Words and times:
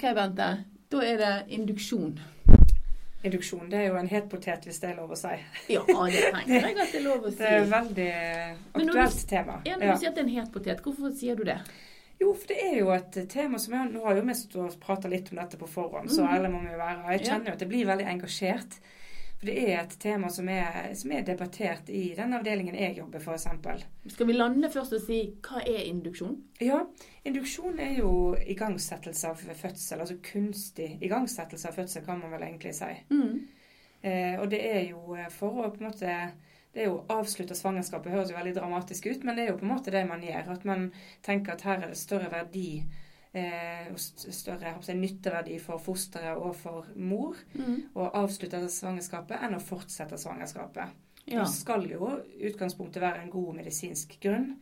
OK, 0.00 0.14
Bente. 0.16 0.44
Da 0.90 1.00
er 1.04 1.18
det 1.20 1.32
induksjon. 1.52 2.14
Induksjon 3.20 3.66
det 3.68 3.82
er 3.82 3.90
jo 3.90 3.98
en 4.00 4.06
het 4.08 4.30
potet, 4.32 4.64
hvis 4.64 4.78
det 4.80 4.88
er 4.90 4.96
lov 4.96 5.10
å 5.12 5.18
si. 5.18 5.34
Ja, 5.68 5.82
det 5.84 6.22
tenker 6.32 6.54
jeg 6.56 6.78
at 6.80 6.94
det 6.94 7.00
er 7.02 7.04
lov 7.04 7.26
å 7.28 7.32
si. 7.34 7.36
Det 7.42 7.50
er 7.50 7.60
et 7.66 7.74
veldig 7.74 8.06
aktuelt 8.80 9.18
du- 9.18 9.26
tema. 9.28 9.58
Ja, 9.68 9.76
når 9.76 9.84
Ja. 9.86 9.92
du 9.92 10.00
sier 10.00 10.08
at 10.08 10.16
det 10.16 10.22
er 10.24 10.28
en 10.30 10.32
het 10.38 10.52
potet, 10.54 10.80
hvorfor 10.86 11.12
sier 11.20 11.36
du 11.36 11.44
det? 11.44 11.58
Jo, 12.20 12.32
for 12.32 12.48
det 12.48 12.56
er 12.64 12.78
jo 12.78 12.88
et 12.96 13.18
tema 13.28 13.58
som 13.60 13.74
jeg, 13.76 13.92
Nå 13.92 14.04
har 14.06 14.16
jo 14.16 14.24
vi 14.24 14.78
prata 14.80 15.08
litt 15.08 15.28
om 15.32 15.38
dette 15.42 15.60
på 15.60 15.68
forhånd, 15.68 16.08
så 16.12 16.24
alle 16.24 16.48
ærlig 16.48 16.50
må 16.54 16.62
vi 16.64 16.80
være. 16.80 17.04
Jeg 17.18 17.26
kjenner 17.28 17.46
jo 17.52 17.52
at 17.52 17.60
jeg 17.60 17.68
blir 17.68 17.86
veldig 17.92 18.08
engasjert. 18.14 18.80
For 19.40 19.48
det 19.48 19.60
er 19.72 19.78
et 19.80 19.94
tema 19.96 20.28
som 20.28 20.48
er, 20.52 20.90
som 21.00 21.12
er 21.16 21.22
debattert 21.24 21.88
i 21.88 22.10
den 22.16 22.36
avdelingen 22.36 22.74
jeg 22.76 22.98
jobber, 22.98 23.22
f.eks. 23.24 23.86
Skal 24.12 24.28
vi 24.28 24.34
lande 24.36 24.68
først 24.68 24.98
og 24.98 25.00
si 25.06 25.20
hva 25.46 25.62
er 25.64 25.86
induksjon? 25.88 26.34
Ja, 26.60 26.82
induksjon 27.24 27.80
er 27.80 27.94
jo 28.02 28.10
igangsettelse 28.36 29.30
av 29.32 29.40
fødsel. 29.40 30.02
Altså 30.04 30.18
kunstig 30.20 30.90
igangsettelse 31.00 31.72
av 31.72 31.80
fødsel, 31.80 32.04
kan 32.04 32.20
man 32.20 32.36
vel 32.36 32.44
egentlig 32.50 32.74
si. 32.76 32.90
Mm. 33.08 33.40
Eh, 34.02 34.36
og 34.42 34.50
det 34.52 34.60
er 34.60 34.84
jo 34.90 35.16
eh, 35.16 35.32
for 35.32 35.64
å 35.64 35.72
på 35.72 35.80
en 35.80 35.88
måte 35.88 36.20
det 36.70 36.84
er 36.84 36.90
jo 36.92 37.00
avslutta 37.10 37.56
svangerskapet 37.56 38.12
høres 38.12 38.30
jo 38.30 38.36
veldig 38.36 38.52
dramatisk 38.60 39.08
ut, 39.08 39.24
men 39.24 39.34
det 39.34 39.46
er 39.46 39.54
jo 39.54 39.58
på 39.58 39.66
en 39.66 39.72
måte 39.72 39.90
det 39.90 40.04
man 40.06 40.20
gjør. 40.22 40.52
At 40.52 40.68
man 40.68 40.90
tenker 41.24 41.56
at 41.56 41.64
her 41.66 41.80
er 41.80 41.94
det 41.94 41.98
større 41.98 42.28
verdi 42.30 42.84
eh, 43.34 43.90
større 43.96 44.74
si, 44.82 44.94
nytteverdi 44.94 45.58
for 45.60 45.78
fosteret 45.78 46.36
og 46.36 46.56
for 46.56 46.86
mor 46.96 47.36
Mm. 47.54 47.82
å 47.94 48.10
avslutte 48.12 48.60
svangerskapet 48.68 49.42
enn 49.42 49.54
å 49.54 49.60
fortsette 49.62 50.18
svangerskapet. 50.18 50.88
Ja. 51.26 51.44
Det 51.44 51.50
skal 51.52 51.84
jo 51.88 52.08
utgangspunktet 52.40 53.02
være 53.02 53.22
en 53.22 53.30
god 53.30 53.54
medisinsk 53.54 54.16
grunn 54.20 54.56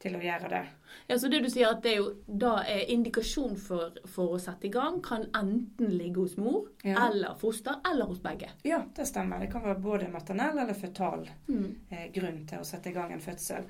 til 0.00 0.16
å 0.16 0.20
gjøre 0.20 0.48
det. 0.50 0.66
ja, 1.08 1.16
så 1.18 1.28
det 1.30 1.42
du 1.42 1.48
sier 1.50 1.68
at 1.70 1.82
det 1.82 1.92
er 1.92 1.96
jo 1.96 2.14
da 2.28 2.62
er 2.66 2.90
indikasjon 2.92 3.56
for, 3.56 3.92
for 4.06 4.34
å 4.34 4.40
sette 4.40 4.66
i 4.66 4.70
gang, 4.70 5.00
kan 5.02 5.26
enten 5.34 5.90
ligge 5.98 6.20
hos 6.20 6.36
mor 6.36 6.68
Ja. 6.84 7.08
eller 7.10 7.34
foster, 7.34 7.76
eller 7.90 8.04
hos 8.06 8.18
begge. 8.20 8.48
Ja, 8.64 8.82
det 8.94 9.06
stemmer. 9.06 9.40
Det 9.40 9.50
kan 9.52 9.62
være 9.62 9.80
både 9.80 10.08
maternell 10.12 10.58
eller 10.58 10.74
føtal 10.74 11.28
Mm. 11.48 11.74
eh, 11.90 12.08
grunn 12.12 12.46
til 12.46 12.58
å 12.58 12.64
sette 12.64 12.86
i 12.90 12.92
gang 12.92 13.12
en 13.12 13.20
fødsel. 13.20 13.64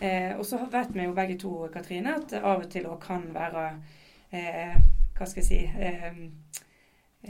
Eh, 0.00 0.36
og 0.38 0.46
så 0.46 0.58
vet 0.70 0.94
vi 0.94 1.04
jo 1.04 1.12
begge 1.14 1.38
to, 1.38 1.68
Katrine, 1.72 2.16
at 2.16 2.30
det 2.30 2.40
av 2.42 2.64
og 2.64 2.70
til 2.70 2.86
òg 2.90 2.98
kan 3.00 3.22
være 3.34 3.66
eh, 4.32 4.76
Hva 5.18 5.26
skal 5.28 5.42
jeg 5.42 5.46
si 5.46 5.58
eh, 5.64 6.08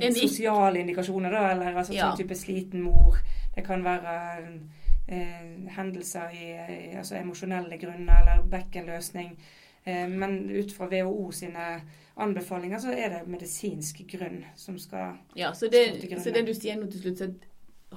En 0.06 0.14
Sosiale 0.14 0.80
indikasjoner, 0.80 1.30
da. 1.30 1.50
Eller 1.52 1.74
altså, 1.76 1.92
Ja. 1.92 2.06
sånn 2.10 2.22
type 2.22 2.34
sliten 2.34 2.80
mor. 2.82 3.18
Det 3.54 3.64
kan 3.66 3.84
være 3.84 4.14
eh, 5.08 5.68
hendelser 5.76 6.30
i, 6.32 6.46
i 6.54 6.94
altså 6.96 7.18
emosjonelle 7.20 7.76
grunner 7.78 8.22
eller 8.22 8.46
bekkenløsning. 8.48 9.34
Eh, 9.84 10.08
men 10.08 10.50
ut 10.50 10.72
fra 10.72 10.86
WHO 10.88 11.30
sine 11.32 11.82
anbefalinger 12.16 12.78
så 12.78 12.92
er 12.96 13.08
det 13.18 13.26
medisinsk 13.28 14.00
grunn 14.08 14.44
som 14.56 14.78
skal 14.78 15.18
Ja, 15.36 15.52
så 15.52 15.66
Stå 15.66 15.70
til 15.70 16.00
det, 16.00 16.08
grunn, 16.10 16.22
så 16.24 16.30
det 16.32 16.46
du 16.46 16.54
sier 16.54 16.76
nå 16.80 16.86
til 16.90 17.00
slutt, 17.02 17.18
så 17.18 17.30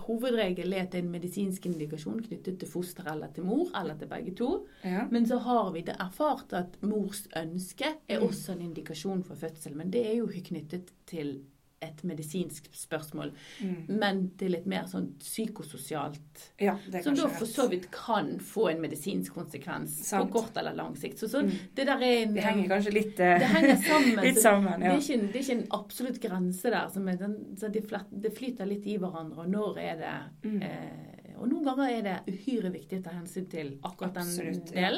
at 0.06 0.12
hovedregelen 0.12 0.74
er 0.74 0.84
at 0.86 0.92
det 0.92 1.00
er 1.00 1.04
en 1.04 1.12
medisinsk 1.12 1.66
indikasjon 1.66 2.22
knyttet 2.22 2.60
til 2.62 2.68
foster 2.70 3.12
eller 3.12 3.28
til 3.34 3.44
mor, 3.44 3.72
eller 3.80 3.98
til 3.98 4.08
begge 4.08 4.36
to. 4.36 4.68
Ja. 4.84 5.08
Men 5.12 5.26
så 5.28 5.38
har 5.42 5.72
vi 5.72 5.82
det 5.82 5.96
erfart 6.00 6.54
at 6.54 6.78
mors 6.84 7.28
ønske 7.38 7.86
er 8.10 8.20
Mm. 8.20 8.28
også 8.28 8.52
en 8.54 8.62
indikasjon 8.62 9.24
for 9.24 9.36
fødsel. 9.36 9.76
Men 9.76 9.92
det 9.92 10.06
er 10.06 10.18
jo 10.18 10.28
knyttet 10.28 10.92
til 11.08 11.42
et 11.82 12.04
medisinsk 12.04 12.70
spørsmål, 12.74 13.32
Mm. 13.62 13.86
men 14.00 14.30
til 14.38 14.56
et 14.56 14.66
mer 14.66 14.84
sånn 14.88 15.10
psykososialt 15.20 16.46
ja 16.60 16.78
Som 17.04 17.16
da 17.16 17.28
for 17.28 17.46
så 17.46 17.68
vidt 17.70 17.90
kan 17.92 18.40
få 18.40 18.70
en 18.72 18.82
medisinsk 18.82 19.34
konsekvens 19.36 19.96
Sant. 20.08 20.32
på 20.32 20.40
kort 20.42 20.58
eller 20.58 20.74
lang 20.74 20.96
sikt. 20.98 21.20
Så, 21.20 21.28
så 21.30 21.42
Mm. 21.44 21.52
det 21.76 21.86
der 21.86 21.98
er 22.02 22.24
en 22.24 22.34
Det 22.34 22.44
henger 22.44 22.68
kanskje 22.70 22.94
litt, 22.94 23.20
eh, 23.20 23.40
det 23.40 23.48
henger 23.48 23.76
sammen. 23.76 24.24
litt 24.28 24.40
sammen 24.42 24.82
ja. 24.82 24.90
det, 24.96 24.96
er 24.96 25.02
ikke 25.02 25.32
det 25.32 25.36
er 25.36 25.44
ikke 25.44 25.58
en 25.62 25.68
absolutt 25.72 26.20
grense 26.22 26.72
der. 26.72 26.88
Som 26.90 27.08
er 27.08 27.16
den, 27.18 27.36
så 27.58 27.70
det, 27.72 28.34
flyter 28.38 28.66
litt 28.68 28.86
i 28.86 28.98
hverandre. 28.98 29.40
Og 29.40 29.50
når 29.50 29.78
er 29.80 29.96
det 29.98 30.50
Mm. 30.50 30.62
eh, 30.62 31.12
Og 31.38 31.50
noen 31.50 31.66
ganger 31.66 31.90
er 31.92 32.02
det 32.02 32.34
uhyre 32.34 32.72
viktig 32.72 33.00
å 33.02 33.04
ta 33.04 33.10
hensyn 33.10 33.50
til 33.50 33.78
akkurat 33.84 34.14
den 34.14 34.24
Absolutt, 34.24 34.72
ja. 34.74 34.92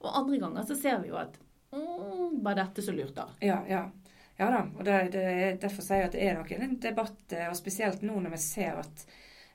Og 0.00 0.10
andre 0.16 0.38
ganger 0.38 0.62
så 0.64 0.74
ser 0.80 0.98
vi 1.02 1.08
jo 1.08 1.16
at 1.16 1.36
mm, 1.74 2.42
var 2.42 2.54
dette 2.54 2.80
så 2.82 2.90
lurt, 2.96 3.14
da? 3.14 3.26
Ja, 3.42 3.62
ja. 3.68 3.90
Ja 4.38 4.48
da. 4.50 4.62
Og 4.76 4.84
det, 4.84 4.98
det, 5.14 5.24
er- 5.24 5.58
derfor 5.62 5.82
sier 5.86 6.02
jeg 6.04 6.10
at 6.10 6.16
det 6.16 6.24
er 6.28 6.38
nok 6.38 6.52
en 6.56 6.78
debatt, 6.82 7.24
eh, 7.32 7.48
og 7.50 7.56
spesielt 7.58 8.02
nå 8.06 8.18
når 8.20 8.34
vi 8.36 8.40
ser 8.42 8.80
at 8.82 9.06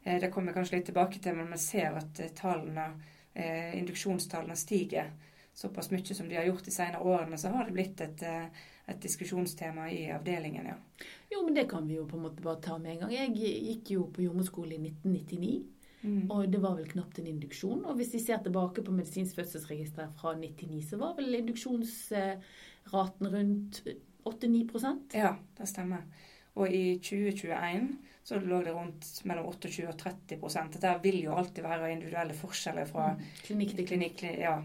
eh, 0.03 0.19
Det 0.21 0.31
kommer 0.31 0.55
kanskje 0.55 0.77
litt 0.79 0.85
tilbake 0.91 1.19
til, 1.23 1.35
men 1.37 1.51
vi 1.51 1.57
ser 1.61 1.97
at 1.99 2.19
eh, 2.23 2.33
tallene, 2.35 2.91
induksjonstallene 3.39 4.55
stiger 4.57 5.11
såpass 5.55 5.91
mye 5.93 6.15
som 6.15 6.27
de 6.27 6.35
har 6.35 6.47
gjort 6.47 6.65
de 6.65 6.71
senere 6.73 6.99
årene, 7.05 7.37
så 7.37 7.51
har 7.53 7.67
det 7.67 7.75
blitt 7.75 8.01
et, 8.01 8.23
et 8.89 9.01
diskusjonstema 9.03 9.85
i 9.93 10.11
avdelingen, 10.11 10.65
ja. 10.71 10.75
Jo, 11.31 11.43
men 11.45 11.53
det 11.55 11.67
kan 11.69 11.87
vi 11.87 11.95
jo 11.99 12.07
på 12.09 12.17
en 12.17 12.23
måte 12.25 12.43
bare 12.43 12.59
ta 12.65 12.77
med 12.81 12.91
en 12.95 12.99
gang. 13.03 13.11
Jeg 13.13 13.35
gikk 13.37 13.91
jo 13.93 14.07
på 14.11 14.25
jordmorskole 14.25 14.75
i 14.75 14.81
1999. 14.81 15.53
Mm. 16.01 16.31
Og 16.31 16.47
det 16.51 16.61
var 16.63 16.77
vel 16.77 16.87
knapt 16.89 17.19
en 17.19 17.27
induksjon. 17.27 17.85
Og 17.85 17.95
hvis 17.99 18.13
vi 18.15 18.21
ser 18.23 18.39
tilbake 18.43 18.83
på 18.83 18.95
medisinsk 18.95 19.35
fødselsregister 19.39 20.07
fra 20.19 20.33
99, 20.39 20.81
så 20.89 20.95
var 21.01 21.15
vel 21.17 21.35
induksjonsraten 21.41 23.27
rundt 23.35 23.81
8-9 24.25 24.95
Ja, 25.13 25.35
det 25.57 25.67
stemmer. 25.67 26.03
Og 26.59 26.71
i 26.73 26.99
2021 26.99 27.97
så 28.23 28.39
lå 28.39 28.61
det 28.63 28.73
rundt 28.75 29.07
mellom 29.25 29.47
28 29.49 29.87
og 29.89 29.95
30% 29.97 30.75
Dette 30.75 30.93
vil 31.03 31.23
jo 31.23 31.33
alltid 31.33 31.63
være 31.65 31.91
individuelle 31.93 32.35
forskjeller 32.37 32.85
fra 32.85 33.13
Klinikk 33.45 33.75
til 33.75 33.87
klinikk. 33.87 34.17
klinikk, 34.19 34.41
ja. 34.43 34.59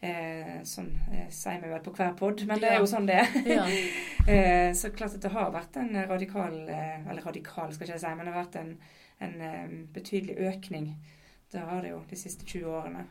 Eh, 0.00 0.58
sånn 0.68 0.90
eh, 1.08 1.30
sier 1.32 1.62
vi 1.62 1.70
vel 1.70 1.80
på 1.80 1.94
hver 1.96 2.12
pod, 2.18 2.42
men 2.44 2.60
det 2.60 2.68
er 2.68 2.82
jo 2.82 2.88
sånn 2.90 3.06
det 3.08 3.16
er. 3.22 3.36
Ja. 3.48 3.64
eh, 4.32 4.70
så 4.76 4.90
klart 4.92 5.16
at 5.16 5.24
det 5.24 5.32
har 5.32 5.54
vært 5.54 5.78
en 5.80 5.96
radikal 6.10 6.58
eh, 6.68 6.98
Eller 7.08 7.24
radikal, 7.24 7.72
skal 7.72 7.88
jeg 7.88 7.96
ikke 7.96 8.02
si, 8.04 8.12
men 8.18 8.28
det 8.28 8.34
har 8.34 8.42
vært 8.42 8.58
en, 8.60 8.74
en 9.24 9.34
eh, 9.48 9.78
betydelig 9.96 10.36
økning. 10.50 10.90
Det 11.52 11.64
har 11.64 11.80
det 11.82 11.94
jo 11.94 12.02
de 12.10 12.18
siste 12.20 12.44
20 12.44 12.76
årene. 12.76 13.06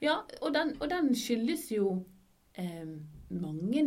ja 0.00 0.20
og, 0.40 0.52
den, 0.54 0.76
og 0.78 0.86
den 0.92 1.10
skyldes 1.18 1.66
jo 1.74 1.96
eh, 2.54 2.86
mange 3.34 3.84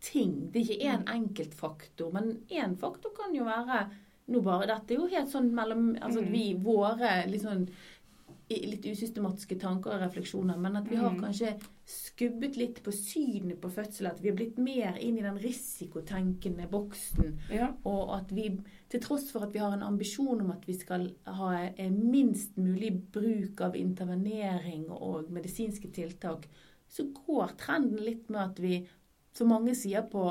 ting. 0.00 0.50
Det 0.52 0.60
er 0.60 0.64
ikke 0.74 0.90
én 0.94 1.04
enkelt 1.14 1.54
faktor, 1.54 2.12
men 2.12 2.38
én 2.50 2.76
faktor 2.78 3.10
kan 3.16 3.34
jo 3.34 3.44
være 3.44 3.86
nå 4.28 4.42
bare 4.44 4.66
Dette 4.68 4.92
er 4.92 4.98
jo 4.98 5.06
helt 5.08 5.30
sånn 5.32 5.54
mellom 5.56 5.94
altså 6.00 6.20
at 6.20 6.32
vi, 6.32 6.52
våre 6.54 7.26
litt 7.30 7.42
sånn 7.42 7.68
litt 8.48 8.84
usystematiske 8.88 9.58
tanker 9.60 9.92
og 9.92 10.00
refleksjoner, 10.00 10.56
men 10.56 10.76
at 10.76 10.86
vi 10.88 10.96
har 10.96 11.10
Mm. 11.12 11.20
kanskje 11.20 11.50
skubbet 11.84 12.56
litt 12.56 12.82
på 12.82 12.92
synet 12.92 13.60
på 13.60 13.68
fødsel. 13.70 14.06
At 14.06 14.20
vi 14.22 14.30
har 14.30 14.36
blitt 14.36 14.56
mer 14.58 14.96
inn 15.00 15.18
i 15.18 15.22
den 15.22 15.36
risikotenkende 15.38 16.66
boksen. 16.70 17.38
Ja. 17.52 17.74
Og 17.84 18.14
at 18.18 18.32
vi, 18.32 18.58
til 18.88 19.00
tross 19.00 19.30
for 19.30 19.42
at 19.44 19.52
vi 19.52 19.58
har 19.58 19.72
en 19.72 19.82
ambisjon 19.82 20.40
om 20.40 20.50
at 20.50 20.64
vi 20.66 20.74
skal 20.74 21.10
ha 21.26 21.70
minst 21.90 22.56
mulig 22.56 22.94
bruk 23.12 23.60
av 23.60 23.76
intervenering 23.76 24.88
og 24.90 25.30
medisinske 25.30 25.90
tiltak, 25.92 26.46
så 26.88 27.04
går 27.12 27.52
trenden 27.60 28.00
litt 28.02 28.30
med 28.30 28.40
at 28.40 28.58
vi, 28.60 28.86
som 29.32 29.48
mange 29.52 29.74
sier 29.74 30.02
på, 30.10 30.22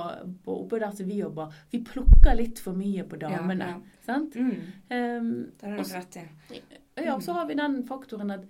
på 0.43 0.55
oppe 0.63 0.79
der 0.79 0.91
som 0.91 1.07
vi 1.07 1.19
jobber, 1.21 1.53
vi 1.71 1.79
plukker 1.85 2.35
litt 2.35 2.59
for 2.59 2.75
mye 2.75 3.03
på 3.07 3.19
damene. 3.21 3.69
Ja, 3.71 3.77
ja. 3.77 4.03
Sant? 4.05 4.35
Mm, 4.35 4.61
Um, 4.87 5.51
det 5.59 5.67
har 5.69 5.77
du 5.77 5.93
rett 5.93 6.17
i. 6.17 6.61
ja, 7.03 7.15
og 7.15 7.23
så 7.23 7.33
har 7.37 7.45
vi 7.47 7.55
den 7.59 7.81
faktoren 7.87 8.31
at 8.31 8.45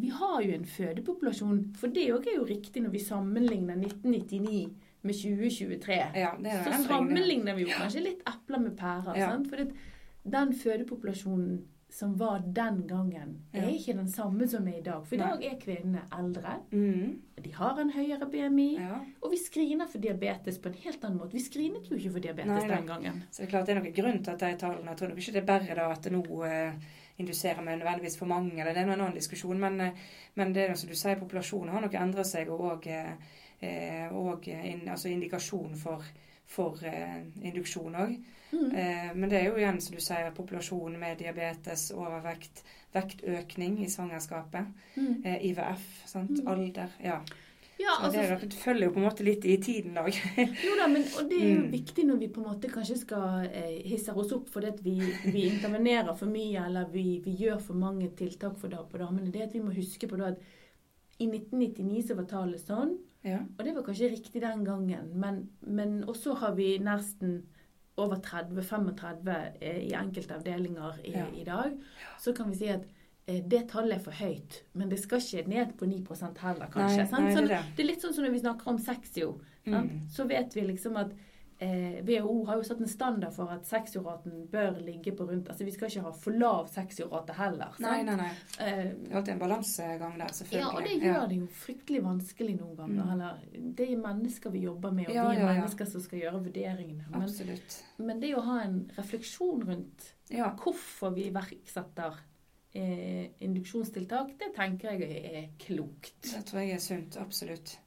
vi 0.00 0.08
har 0.08 0.40
jo 0.42 0.52
en 0.54 0.64
fødepopulasjon, 0.64 1.74
for 1.76 1.88
det 1.92 2.06
òg 2.14 2.26
er 2.30 2.38
jo 2.38 2.44
riktig 2.48 2.82
når 2.82 2.90
vi 2.94 3.02
sammenligner 3.04 3.76
1999 3.76 4.70
med 5.02 5.14
2023. 5.14 5.96
Ja, 6.14 6.30
Så 6.64 6.82
sammenligner 6.86 7.54
vi 7.58 7.66
jo 7.66 7.74
kanskje 7.74 8.02
litt 8.04 8.22
epler 8.28 8.60
med 8.62 8.76
pærer. 8.78 9.44
For 9.50 9.66
den 10.30 10.54
fødepopulasjonen 10.54 11.60
som 11.90 12.12
var 12.18 12.42
den 12.46 12.84
gangen, 12.88 13.32
er 13.52 13.66
ikke 13.68 13.96
den 13.98 14.08
samme 14.08 14.46
som 14.48 14.68
er 14.68 14.78
i 14.78 14.82
dag. 14.86 15.02
For 15.06 15.16
i 15.16 15.18
dag 15.18 15.42
er 15.44 15.58
kvinnene 15.60 16.04
eldre, 16.18 16.56
Mm, 16.70 17.20
de 17.42 17.52
har 17.54 17.80
en 17.80 17.90
høyere 17.90 18.28
BMI, 18.30 18.68
ja. 18.78 19.00
og 19.22 19.30
vi 19.32 19.36
screener 19.40 19.88
for 19.90 19.98
diabetes 19.98 20.58
på 20.58 20.68
en 20.68 20.74
helt 20.84 21.04
annen 21.04 21.18
måte. 21.18 21.32
Vi 21.32 21.40
screenet 21.40 21.90
jo 21.90 21.96
ikke 21.96 22.12
for 22.12 22.20
diabetes 22.20 22.46
Nei, 22.64 22.68
den 22.68 22.86
gangen. 22.86 23.22
Så 23.30 23.42
det 23.42 23.46
er 23.48 23.50
klart 23.50 23.66
det 23.66 23.76
er 23.76 23.80
noen 23.80 23.94
grunn 23.96 24.22
til 24.24 24.30
at 24.34 24.40
de 24.40 24.56
tallene 24.60 24.90
Jeg 24.90 24.96
tror 25.00 25.08
nok 25.08 25.18
ikke 25.18 25.32
det 25.32 25.42
er 25.42 25.46
bare 25.50 25.78
da 25.80 25.90
at 25.90 26.10
nå 26.12 26.22
eh, 26.46 26.72
induserer 27.20 27.60
vi 27.60 27.76
nødvendigvis 27.76 28.18
for 28.18 28.26
mange, 28.26 28.52
eller 28.60 28.72
det 28.72 28.82
er 28.82 28.88
en 28.88 28.96
annen 29.00 29.14
diskusjon. 29.14 29.60
Men, 29.60 29.80
eh, 29.80 29.92
men 30.34 30.54
det 30.54 30.68
er 30.70 30.74
som 30.74 30.88
du 30.88 30.96
sier, 30.96 31.18
populasjonen 31.20 31.74
har 31.74 31.80
nok 31.84 31.94
endret 31.94 32.26
seg, 32.26 32.48
og, 32.50 32.86
eh, 32.86 33.12
eh, 33.60 34.12
og 34.12 34.48
in, 34.48 34.88
altså 34.88 35.08
indikasjon 35.08 35.74
for, 35.76 36.04
for 36.50 36.80
eh, 36.84 37.20
induksjon 37.46 37.94
òg. 37.94 38.16
Mm. 38.50 38.70
Eh, 38.74 39.10
men 39.14 39.30
det 39.30 39.38
er 39.40 39.44
jo 39.52 39.58
igjen, 39.60 39.78
som 39.80 39.94
du 39.94 40.00
sier, 40.02 40.32
populasjon 40.34 40.96
med 40.98 41.20
diabetes, 41.22 41.90
overvekt, 41.94 42.64
vektøkning 42.96 43.78
i 43.84 43.90
svangerskapet, 43.92 44.66
Mm. 44.96 45.22
eh, 45.24 45.38
IVF, 45.52 45.84
sant? 46.10 46.30
Mm. 46.40 46.48
alder. 46.50 46.88
Ja. 47.04 47.20
Ja, 47.80 47.94
Så 48.00 48.04
altså, 48.10 48.34
det, 48.40 48.50
det 48.50 48.58
følger 48.60 48.84
jo 48.84 48.92
på 48.92 49.00
en 49.00 49.06
måte 49.06 49.24
litt 49.24 49.44
i 49.48 49.54
tiden 49.56 49.94
òg. 49.96 50.10
Jo 50.66 50.74
da, 50.76 50.86
men, 50.92 51.06
og 51.16 51.30
det 51.30 51.38
er 51.40 51.46
jo 51.54 51.60
Mm. 51.62 51.70
viktig 51.72 52.04
når 52.04 52.18
vi 52.20 52.28
på 52.28 52.42
en 52.42 52.48
måte 52.50 52.68
kanskje 52.68 52.98
skal 53.06 53.46
eh, 53.46 53.78
hisse 53.88 54.12
oss 54.12 54.32
opp 54.36 54.50
fordi 54.52 54.66
at 54.74 54.82
vi, 54.84 54.96
vi 55.32 55.46
intervenerer 55.48 56.12
for 56.18 56.26
mye 56.28 56.66
eller 56.66 56.90
vi, 56.92 57.20
vi 57.24 57.36
gjør 57.40 57.58
for 57.64 57.74
mange 57.80 58.10
tiltak 58.18 58.58
for 58.60 58.68
da, 58.68 58.82
på 58.84 58.98
damene. 59.00 59.30
Det 59.32 59.40
er 59.40 59.46
at 59.46 59.54
vi 59.56 59.62
må 59.64 59.72
huske 59.72 60.08
på 60.10 60.18
da 60.20 60.34
at 60.34 60.42
i 61.20 61.26
1999 61.30 62.02
så 62.10 62.18
var 62.18 62.24
tallet 62.28 62.60
sånn, 62.66 62.98
ja. 63.24 63.38
og 63.58 63.64
det 63.64 63.74
var 63.76 63.82
kanskje 63.86 64.10
riktig 64.12 64.42
den 64.42 64.64
gangen, 64.64 65.10
men, 65.20 65.50
men 65.60 66.04
også 66.08 66.34
har 66.40 66.54
vi 66.54 66.78
nesten 66.78 67.42
over 68.00 68.16
30-35 68.16 69.30
eh, 69.60 69.82
i 69.88 69.92
enkelte 69.98 70.34
avdelinger 70.38 71.00
i, 71.04 71.12
Ja. 71.12 71.26
i 71.36 71.44
dag, 71.44 71.76
så 72.18 72.32
kan 72.32 72.50
vi 72.50 72.56
si 72.56 72.68
at 72.72 72.86
eh, 73.26 73.42
det 73.44 73.66
tallet 73.68 73.98
er 73.98 74.04
for 74.04 74.16
høyt. 74.16 74.62
Men 74.72 74.88
det 74.88 75.00
skal 75.02 75.20
ikke 75.20 75.48
ned 75.50 75.74
på 75.78 75.86
9 75.86 75.98
heller, 76.40 76.70
kanskje. 76.72 77.04
Nei, 77.04 77.20
nei, 77.20 77.34
Sånn, 77.34 77.48
det 77.48 77.58
er 77.58 77.60
det. 77.60 77.76
det 77.76 77.84
er 77.84 77.90
litt 77.90 78.02
sånn 78.02 78.14
som 78.16 78.24
når 78.24 78.32
vi 78.36 78.44
snakker 78.44 78.72
om 78.72 78.78
sexio. 78.78 79.34
Mm. 79.66 79.90
Så 80.08 80.24
vet 80.24 80.56
vi 80.56 80.64
liksom 80.70 80.96
at 80.96 81.12
eh, 81.60 82.00
WHO 82.06 82.44
har 82.48 82.56
jo 82.56 82.62
satt 82.64 82.80
en 82.80 82.88
standard 82.88 83.34
for 83.36 83.50
at 83.52 83.66
sexioraten 83.68 84.46
bør 84.50 84.78
ligge 84.80 85.12
på 85.16 85.26
rundt 85.28 85.48
Altså 85.52 85.64
vi 85.66 85.74
skal 85.74 85.90
ikke 85.90 86.02
ha 86.06 86.12
for 86.16 86.32
lav 86.40 86.68
sexiorate 86.72 87.34
heller. 87.36 87.74
Nei, 87.84 87.90
sant? 87.98 88.06
nei, 88.06 88.16
nei. 88.16 88.30
Eh, 88.66 88.94
Det 88.94 89.10
er 89.12 89.16
alltid 89.20 89.32
en 89.34 89.42
balansegang 89.42 90.16
der, 90.18 90.32
selvfølgelig. 90.38 90.60
ja, 90.60 90.70
og 90.76 90.88
det 90.88 90.96
gjør 91.04 91.26
det 91.28 91.38
jo 91.42 91.46
fryktelig 91.60 92.02
vanskelig 92.04 92.56
noen 92.60 92.76
ganger. 92.76 93.04
Mm. 93.04 93.12
Eller, 93.12 93.44
det 93.80 93.90
er 93.90 94.00
mennesker 94.06 94.50
vi 94.56 94.64
jobber 94.64 94.90
med, 94.96 95.08
og 95.08 95.14
Ja, 95.14 95.28
vi 95.28 95.36
er 95.36 95.40
ja, 95.40 95.46
ja. 95.46 95.58
mennesker 95.60 95.84
som 95.92 96.00
skal 96.00 96.18
gjøre 96.24 96.42
vurderingene. 96.48 97.04
Men, 97.10 97.22
Absolutt. 97.28 97.78
men 97.98 98.20
det 98.20 98.32
å 98.36 98.40
ha 98.48 98.58
en 98.64 98.80
refleksjon 98.96 99.62
rundt 99.68 100.14
Ja. 100.30 100.50
hvorfor 100.56 101.14
vi 101.14 101.28
iverksetter 101.30 102.16
eh, 102.74 103.30
induksjonstiltak, 103.42 104.36
det 104.38 104.52
tenker 104.56 104.92
jeg 104.92 105.24
er 105.34 105.48
klokt. 105.58 106.14
Det 106.22 106.44
tror 106.46 106.60
jeg 106.62 106.74
er 106.76 106.78
sunt. 106.84 107.16
Absolutt. 107.20 107.78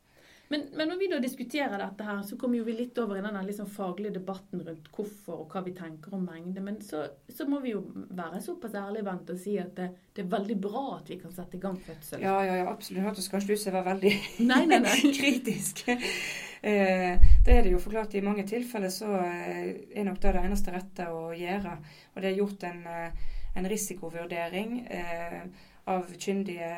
Men, 0.54 0.68
men 0.78 0.92
når 0.92 0.98
vi 1.02 1.08
da 1.10 1.18
diskuterer 1.18 1.82
dette 1.82 2.06
her, 2.06 2.20
så 2.22 2.38
kommer 2.38 2.60
jo 2.60 2.66
vi 2.68 2.76
litt 2.78 2.98
over 3.02 3.18
i 3.18 3.24
den 3.26 3.38
liksom 3.48 3.66
faglige 3.74 4.20
debatten 4.20 4.62
rundt 4.62 4.92
hvorfor 4.94 5.40
og 5.42 5.56
hva 5.56 5.64
vi 5.66 5.74
tenker 5.74 6.14
om 6.14 6.28
mengde. 6.30 6.62
Men 6.62 6.78
så, 6.86 7.08
så 7.26 7.48
må 7.50 7.58
vi 7.64 7.72
jo 7.74 7.82
være 8.14 8.42
såpass 8.44 8.78
ærlige 8.78 9.08
Bent, 9.08 9.34
og 9.34 9.40
si 9.42 9.56
at 9.58 9.74
det, 9.80 9.90
det 10.14 10.22
er 10.22 10.30
veldig 10.30 10.60
bra 10.62 10.84
at 11.00 11.10
vi 11.10 11.18
kan 11.24 11.34
sette 11.34 11.58
i 11.58 11.64
gang 11.64 11.80
fødsel. 11.82 12.22
Ja, 12.22 12.36
ja, 12.46 12.60
ja, 12.62 12.70
absolutt. 12.70 13.02
Hørtes 13.08 13.32
kanskje 13.34 13.58
ut 13.58 13.64
som 13.64 13.72
jeg 13.72 13.78
var 13.80 13.90
veldig 13.90 14.14
Nei, 14.46 14.62
nei, 14.70 14.82
nei. 14.86 14.96
kritisk. 15.20 15.88
Eh, 15.90 17.28
det 17.48 17.58
er 17.58 17.66
det 17.66 17.74
jo 17.74 17.82
forklart 17.82 18.14
i 18.14 18.22
mange 18.24 18.46
tilfeller, 18.48 18.94
så 18.94 19.10
eh, 19.26 19.74
er 19.90 20.06
nok 20.06 20.22
det 20.22 20.38
det 20.38 20.48
eneste 20.52 20.78
rette 20.78 21.10
å 21.10 21.32
gjøre. 21.34 21.80
Og 22.14 22.22
det 22.22 22.30
er 22.30 22.42
gjort 22.44 22.70
en, 22.70 22.86
eh, 22.94 23.30
en 23.58 23.74
risikovurdering 23.74 24.84
eh, 24.86 25.42
av 25.86 26.14
kyndige 26.18 26.70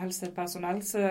helsepersonell. 0.00 0.82
Så, 0.82 1.02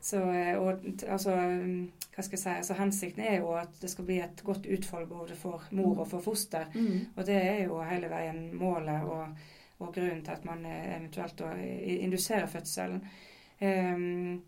så 0.00 0.22
eh, 0.32 0.54
og, 0.56 0.86
altså, 1.08 1.34
mm, 1.36 1.90
hva 2.14 2.24
skal 2.24 2.38
jeg 2.38 2.42
si, 2.42 2.54
altså 2.54 2.78
Hensikten 2.78 3.26
er 3.26 3.38
jo 3.40 3.52
at 3.58 3.76
det 3.82 3.90
skal 3.92 4.08
bli 4.08 4.20
et 4.24 4.40
godt 4.44 4.68
utfall 4.78 5.06
både 5.10 5.36
for 5.36 5.66
mor 5.76 6.00
og 6.04 6.08
for 6.14 6.24
foster. 6.24 6.70
Mm. 6.74 7.12
Og 7.16 7.26
det 7.28 7.36
er 7.42 7.62
jo 7.66 7.82
hele 7.84 8.10
veien 8.12 8.48
målet 8.56 9.04
og, 9.04 9.46
og 9.78 9.92
grunnen 9.92 10.24
til 10.24 10.36
at 10.38 10.48
man 10.48 10.64
eh, 10.64 10.96
eventuelt 10.96 11.44
induserer 12.00 12.48
fødselen. 12.50 13.04
Um, 13.56 14.42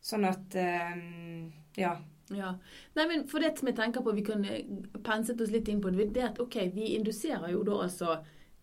sånn 0.00 0.24
at 0.24 0.54
um, 0.56 1.50
Ja. 1.76 1.98
Ja. 2.32 2.54
Nei, 2.96 3.04
men 3.08 3.22
for 3.28 3.40
det 3.40 3.54
som 3.56 3.68
jeg 3.70 3.76
tenker 3.78 4.04
på, 4.04 4.12
vi 4.16 4.24
kunne 4.24 4.58
penset 5.04 5.40
oss 5.40 5.52
litt 5.52 5.68
inn 5.72 5.80
på 5.80 5.92
det, 5.94 6.10
det 6.12 6.26
at 6.26 6.40
ok, 6.42 6.58
vi 6.74 6.90
induserer 6.96 7.48
jo 7.54 7.62
da 7.64 7.78
altså 7.86 8.18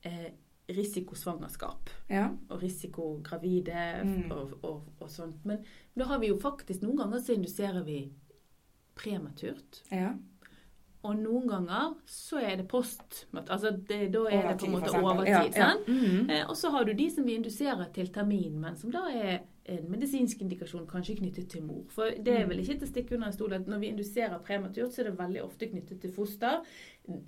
eh, 0.05 0.27
risikosvangerskap 0.69 1.89
Ja. 2.09 2.29
og 2.49 2.61
risikogravide 2.63 4.03
Mm. 4.03 4.31
og, 4.31 4.53
og, 4.63 4.83
og 4.99 5.09
sånt. 5.09 5.45
Men 5.45 5.57
da 5.97 6.03
har 6.05 6.19
vi 6.19 6.27
jo 6.27 6.37
faktisk 6.39 6.81
noen 6.81 6.97
ganger 6.97 7.19
så 7.19 7.33
induserer 7.33 7.83
vi 7.83 8.11
prematurt. 8.95 9.83
ja. 9.91 10.13
Og 11.05 11.15
noen 11.21 11.43
ganger 11.47 11.91
så 12.09 12.39
er 12.41 12.55
det 12.57 12.63
post. 12.67 13.27
Altså 13.33 13.69
det, 13.77 14.07
da 14.11 14.23
er 14.25 14.47
det 14.47 14.55
på 14.59 14.65
en 14.65 14.71
måte 14.73 14.89
overtid. 14.97 15.53
Ja, 15.53 15.67
ja. 15.67 15.73
Mhm. 15.87 16.29
Eh, 16.31 16.47
og 16.49 16.55
så 16.57 16.71
har 16.73 16.83
du 16.83 16.93
de 16.93 17.09
som 17.11 17.23
vi 17.27 17.35
induserer 17.35 17.91
til 17.93 18.07
termin, 18.11 18.55
men 18.59 18.75
som 18.75 18.89
da 18.91 19.03
er 19.13 19.43
en 19.67 19.87
medisinsk 19.89 20.41
indikasjon 20.41 20.83
kanskje 20.85 21.15
knyttet 21.17 21.47
til 21.49 21.63
mor. 21.65 21.83
For 21.89 22.11
det 22.11 22.27
er 22.27 22.43
Mm. 22.45 22.49
vel 22.49 22.59
ikke 22.59 22.77
til 22.79 22.87
å 22.87 22.91
stikke 22.91 23.13
under 23.15 23.27
en 23.27 23.33
stol 23.33 23.53
at 23.53 23.65
når 23.67 23.79
vi 23.79 23.87
induserer 23.87 24.37
prematurt, 24.39 24.91
så 24.93 24.99
er 24.99 25.03
det 25.09 25.17
veldig 25.17 25.41
ofte 25.43 25.67
knyttet 25.71 26.01
til 26.01 26.11
foster. 26.11 26.61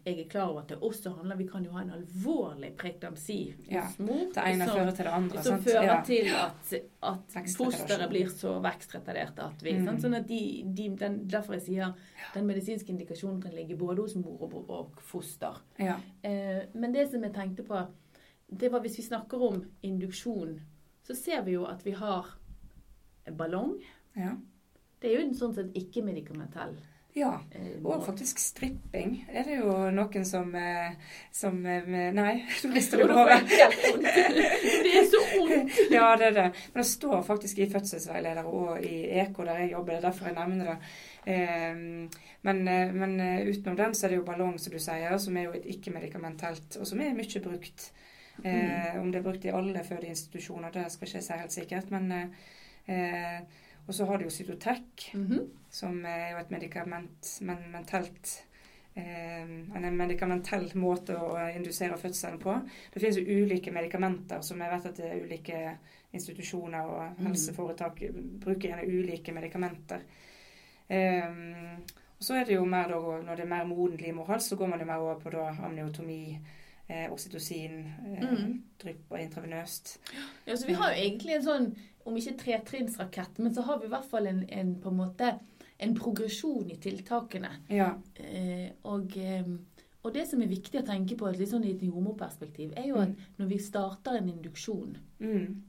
Jeg 0.05 0.19
er 0.19 0.29
klar 0.29 0.49
over 0.49 0.61
at 0.61 0.67
det 0.69 0.77
også 0.81 1.15
handler 1.17 1.35
Vi 1.37 1.47
kan 1.47 1.63
jo 1.65 1.71
ha 1.71 1.81
en 1.81 1.89
alvorlig 1.91 2.75
preeklamsi 2.75 3.53
Ja, 3.71 3.81
hos 3.81 3.97
mor. 3.99 4.31
Det 4.33 4.37
ene 4.45 4.65
som- 4.65 4.77
fører 4.77 4.95
til 4.95 5.05
det 5.05 5.13
andre. 5.13 5.43
som 5.43 5.51
sant? 5.61 5.63
fører 5.65 5.83
ja. 5.83 6.01
til 6.03 6.27
at, 6.27 6.73
at 7.03 7.47
fosteret 7.57 8.09
blir 8.09 8.25
så 8.27 8.61
vekstretardert 8.61 9.39
at 9.39 9.61
vi 9.63 9.71
Mm. 9.73 9.99
Sånn 9.99 10.15
at 10.15 10.27
de, 10.27 10.63
de, 10.73 10.89
den, 10.95 11.27
Derfor 11.27 11.53
jeg 11.53 11.61
sier 11.63 11.93
den 12.35 12.45
medisinske 12.47 12.89
indikasjonen 12.89 13.41
kan 13.41 13.51
ligge 13.51 13.75
både 13.77 13.97
hos 14.01 14.15
mor 14.15 14.41
og, 14.43 14.69
og 14.69 14.91
foster. 15.01 15.55
Ja. 15.79 15.95
Eh, 16.23 16.65
men 16.75 16.91
det 16.93 17.09
som 17.11 17.21
jeg 17.23 17.33
tenkte 17.33 17.63
på, 17.63 17.87
det 18.55 18.71
var 18.71 18.79
hvis 18.81 18.97
vi 18.97 19.03
snakker 19.03 19.41
om 19.41 19.65
induksjon, 19.83 20.59
så 21.07 21.15
ser 21.15 21.41
vi 21.47 21.55
jo 21.55 21.63
at 21.69 21.85
vi 21.87 21.95
har 21.95 22.33
ballong. 23.37 23.77
ja. 24.17 24.35
Det 24.97 25.11
er 25.11 25.19
jo 25.19 25.25
en 25.27 25.35
sånn 25.37 25.51
sett 25.53 25.75
ikke-medikamentell. 25.77 26.71
ja. 27.13 27.35
Eh, 27.53 27.75
Og 27.85 28.01
faktisk 28.05 28.39
stripping 28.41 29.11
er 29.29 29.43
det 29.45 29.59
jo 29.59 29.75
noen 29.93 30.25
som, 30.25 30.49
eh, 30.57 30.95
som 31.31 31.59
eh, 31.69 31.85
Nei, 32.17 32.31
du 32.63 32.71
på 32.71 33.13
hodet. 33.13 33.43
jeg 33.45 33.59
helt 33.59 33.85
vondt. 33.85 34.09
Det 34.87 34.95
er 34.97 35.05
så 35.11 35.21
vondt. 35.35 35.77
Ja, 35.93 36.15
det 36.17 36.31
er 36.31 36.33
det. 36.39 36.47
Men 36.73 36.81
det 36.81 36.87
står 36.89 37.21
faktisk 37.29 37.59
i 37.61 37.69
fødselsveileder 37.69 38.49
og 38.49 38.81
i 38.81 39.03
EK 39.21 39.37
der 39.45 39.61
jeg 39.61 39.71
jobber. 39.75 39.93
Det 39.93 39.99
er 40.01 40.07
derfor 40.09 40.31
jeg 40.31 40.39
nevner 40.39 40.71
det. 40.71 40.77
Eh, 41.35 42.17
men, 42.41 42.63
men 42.97 43.15
utenom 43.51 43.77
den 43.77 43.93
så 43.93 44.07
er 44.07 44.15
det 44.15 44.21
jo 44.23 44.25
ballong, 44.31 44.57
som 44.57 44.73
du 44.73 44.79
sier, 44.81 45.17
som 45.21 45.37
er 45.37 45.45
jo 45.51 45.53
et 45.61 45.69
ikke-medikamentelt, 45.77 46.81
og 46.81 46.89
som 46.89 47.01
er 47.05 47.13
mye 47.13 47.43
brukt. 47.45 47.91
Eh, 48.43 48.99
Om 48.99 49.11
det 49.11 49.19
er 49.19 49.23
brukt 49.23 49.45
i 49.45 49.49
alle 49.49 49.83
fødeinstitusjoner, 49.83 50.71
det 50.71 50.91
skal 50.91 51.07
ikke 51.07 51.17
jeg 51.17 51.23
si 51.23 51.33
helt 51.33 51.51
sikkert. 51.51 51.91
Men, 51.91 52.11
eh, 52.11 52.27
eh, 52.87 53.41
og 53.87 53.93
så 53.93 54.05
har 54.05 54.17
du 54.17 54.23
jo 54.25 54.29
Cytotec, 54.29 55.11
Mhm. 55.13 55.47
som 55.69 56.05
er 56.05 56.31
jo 56.31 56.37
et 56.37 56.51
medikament, 56.51 57.37
men 57.41 57.57
mentelt 57.71 58.43
eh, 58.95 59.41
en 59.43 59.97
medikamentell 59.97 60.71
måte 60.75 61.13
å 61.15 61.37
indusere 61.55 61.97
fødselen 61.97 62.39
på. 62.39 62.67
Det 62.93 62.99
finnes 63.01 63.17
jo 63.17 63.43
ulike 63.45 63.71
medikamenter 63.71 64.41
som 64.41 64.59
jeg 64.59 64.71
vet 64.71 64.85
at 64.85 65.23
ulike 65.23 65.77
institusjoner 66.13 66.81
og 66.81 67.17
Mm. 67.19 67.25
helseforetak 67.27 67.99
bruker 68.39 68.69
gjerne 68.69 68.87
ulike 68.87 69.31
medikamenter. 69.33 70.01
Um, 70.89 71.83
og 72.17 72.23
så 72.23 72.33
er 72.39 72.45
det 72.45 72.55
jo 72.55 72.65
mer 72.65 72.87
da, 72.87 72.95
når 73.21 73.35
det 73.35 73.43
er 73.45 73.49
mer 73.51 73.65
moden 73.65 73.97
livmorhals, 73.97 74.47
så 74.49 74.55
går 74.55 74.67
man 74.69 74.79
jo 74.79 74.85
mer 74.85 74.97
over 75.03 75.19
på 75.19 75.29
da 75.31 75.49
amniotomi, 75.67 76.39
eh, 76.89 77.11
oksytocin, 77.11 77.79
eh, 78.05 78.23
Mm. 78.31 78.61
drypp 78.79 79.11
og 79.11 79.19
intravenøst. 79.19 79.97
Ja, 80.45 80.55
så 80.55 80.65
vi 80.67 80.73
har 80.73 80.93
jo 80.93 81.01
egentlig 81.03 81.35
en 81.35 81.43
sånn, 81.43 81.75
om 82.05 82.15
ikke 82.15 82.37
tretrinnsrakett, 82.37 83.39
men 83.39 83.53
så 83.53 83.61
har 83.63 83.79
vi 83.79 83.85
i 83.85 83.89
hvert 83.89 84.05
fall 84.05 84.27
en, 84.27 84.45
en 84.49 84.75
på 84.79 84.89
en 84.89 84.97
måte 84.97 85.39
en 85.79 85.93
progresjon 85.95 86.71
i 86.71 86.77
tiltakene. 86.77 87.49
Ja. 87.69 87.97
Eh, 88.15 88.71
og, 88.85 89.17
eh, 89.17 89.43
og 90.03 90.13
det 90.13 90.27
som 90.27 90.41
er 90.41 90.47
viktig 90.47 90.79
å 90.81 90.85
tenke 90.87 91.17
på 91.17 91.29
litt 91.37 91.49
sånn 91.49 91.65
i 91.65 91.71
et 91.75 91.81
jordmorperspektiv, 91.81 92.71
er 92.77 92.87
jo 92.87 92.95
at 93.03 93.09
når 93.37 93.47
vi 93.49 93.57
starter 93.59 94.17
en 94.17 94.29
induksjon, 94.29 94.95
Mm. 95.19 95.61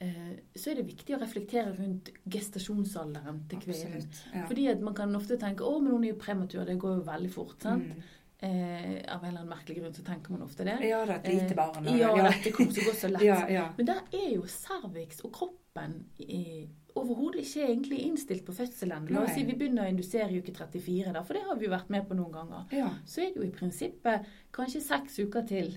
eh, 0.00 0.32
så 0.56 0.70
er 0.72 0.74
det 0.74 0.86
viktig 0.88 1.14
å 1.16 1.20
reflektere 1.20 1.76
rundt 1.78 2.10
gestasjonsalderen 2.28 3.46
til 3.48 3.58
kvinnen. 3.60 3.94
Absolutt. 3.96 4.34
Ja. 4.34 4.46
Fordi 4.48 4.66
at 4.72 4.80
man 4.80 4.94
kan 4.94 5.14
ofte 5.16 5.38
tenke 5.38 5.60
å, 5.64 5.80
men 5.80 5.92
hun 5.92 6.04
er 6.04 6.12
jo 6.12 6.18
prematur, 6.20 6.64
det 6.66 6.78
går 6.78 6.96
jo 6.98 7.04
veldig 7.08 7.30
fort. 7.32 7.60
sant? 7.62 7.84
Mm. 7.84 8.02
Eh, 8.44 9.14
av 9.14 9.22
en 9.24 9.28
eller 9.28 9.40
annen 9.40 9.48
merkelig 9.48 9.78
grunn 9.80 9.94
så 9.96 10.02
tenker 10.04 10.32
man 10.32 10.42
ofte 10.44 10.64
det. 10.68 10.76
Ja, 10.84 10.98
det 11.08 11.14
er 11.14 11.20
et 11.22 11.28
lite 11.32 11.54
barn. 11.56 11.86
Eh, 11.88 11.96
ja, 11.96 12.10
dette 12.26 12.52
kommer 12.52 12.72
så 12.76 12.84
godt 12.84 12.98
så 13.00 13.08
lett. 13.08 13.24
Ja, 13.30 13.38
ja. 13.48 13.68
Men 13.76 13.88
der 13.88 14.02
er 14.12 14.30
jo 14.34 14.44
cervix 14.50 15.22
og 15.24 15.32
kroppen 15.74 16.70
overhodet 16.94 17.40
ikke 17.42 17.64
egentlig 17.66 17.96
innstilt 18.06 18.44
på 18.46 18.52
fødselen. 18.54 19.08
La 19.10 19.24
oss 19.24 19.32
si 19.34 19.42
vi 19.42 19.56
begynner 19.58 19.82
å 19.82 19.90
indusere 19.90 20.28
i 20.30 20.36
uke 20.38 20.52
34, 20.54 21.10
da, 21.10 21.24
for 21.26 21.34
det 21.34 21.40
har 21.42 21.56
vi 21.58 21.66
jo 21.66 21.72
vært 21.72 21.88
med 21.90 22.04
på 22.06 22.14
noen 22.14 22.30
ganger. 22.36 22.68
ja. 22.70 22.86
Så 23.04 23.24
er 23.24 23.32
det 23.34 23.40
jo 23.40 23.48
i 23.48 23.50
prinsippet 23.50 24.28
kanskje 24.54 24.80
seks 24.80 25.18
uker 25.18 25.42
til 25.48 25.72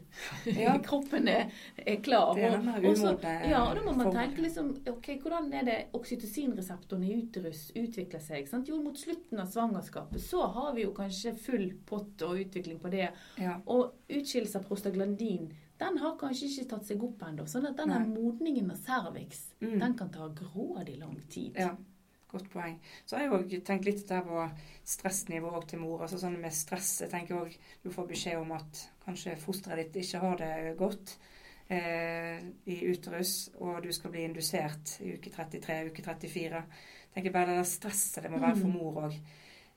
Ja. 0.54 0.76
kroppen 0.86 1.28
er, 1.28 1.50
er 1.82 1.98
klar. 2.06 2.38
Er 2.38 2.60
og 2.60 2.96
så- 3.02 3.18
ja, 3.50 3.64
og 3.66 3.76
da 3.76 3.82
må 3.82 3.96
man 3.98 4.14
tenke 4.14 4.44
liksom 4.46 4.70
ok, 4.88 5.10
Hvordan 5.24 5.52
er 5.54 5.64
det 5.66 5.78
oksytocinreseptoren 5.98 7.04
i 7.04 7.16
uterus 7.24 7.72
utvikler 7.76 8.22
seg? 8.22 8.48
Sant? 8.48 8.70
Jo, 8.70 8.78
mot 8.84 8.96
slutten 8.96 9.40
av 9.42 9.48
svangerskapet 9.50 10.22
så 10.22 10.46
har 10.54 10.74
vi 10.76 10.84
jo 10.86 10.92
kanskje 10.94 11.34
full 11.36 11.72
pott 11.84 12.22
og 12.22 12.38
utvikling 12.46 12.78
på 12.80 12.92
det. 12.94 13.10
Ja. 13.42 13.58
Og 13.66 13.96
utskillelse 14.08 14.60
av 14.62 14.66
prostaglandin 14.70 15.50
den 15.80 15.98
har 15.98 16.18
kanskje 16.18 16.48
ikke 16.50 16.70
tatt 16.70 16.86
seg 16.86 17.04
opp 17.04 17.20
ennå. 17.28 17.44
Sånn 17.48 17.68
at 17.70 17.78
denne 17.78 18.00
Nei. 18.00 18.08
modningen 18.08 18.72
av 18.72 18.78
cervix 18.78 19.54
Mm. 19.62 19.80
den 19.80 19.94
kan 19.98 20.10
ta 20.10 20.28
grådig 20.30 20.98
lang 21.00 21.16
tid. 21.30 21.56
Ja, 21.58 21.76
godt 22.30 22.50
poeng. 22.50 22.80
Så 23.06 23.16
har 23.18 23.24
jeg 23.24 23.32
òg 23.32 23.64
tenkt 23.64 23.86
litt 23.86 24.08
der 24.08 24.22
på 24.22 24.50
stressnivå 24.86 25.68
til 25.68 25.80
mor. 25.80 26.02
altså 26.02 26.18
sånn 26.20 26.40
med 26.42 26.54
stress. 26.54 27.02
Jeg 27.02 27.10
tenker 27.12 27.36
også, 27.42 27.58
Du 27.84 27.90
får 27.90 28.08
beskjed 28.08 28.38
om 28.42 28.52
at 28.52 28.90
kanskje 29.06 29.38
fosteret 29.38 29.92
ditt 29.94 30.04
ikke 30.06 30.20
har 30.20 30.36
det 30.38 30.78
godt 30.78 31.18
eh, 31.70 32.40
i 32.66 32.78
uterus, 32.92 33.50
og 33.60 33.84
du 33.84 33.92
skal 33.92 34.12
bli 34.12 34.24
indusert 34.24 35.02
i 35.02 35.14
uke 35.18 35.30
33, 35.30 35.90
uke 35.92 36.02
34. 36.02 36.64
Jeg 36.64 37.14
tenker 37.14 37.32
bare 37.34 37.48
det 37.48 37.58
der 37.58 37.64
stresset 37.64 38.24
det 38.24 38.32
må 38.32 38.40
være 38.40 38.56
for 38.56 38.68
Mm. 38.68 38.74
mor 38.74 38.94
òg. 39.10 39.18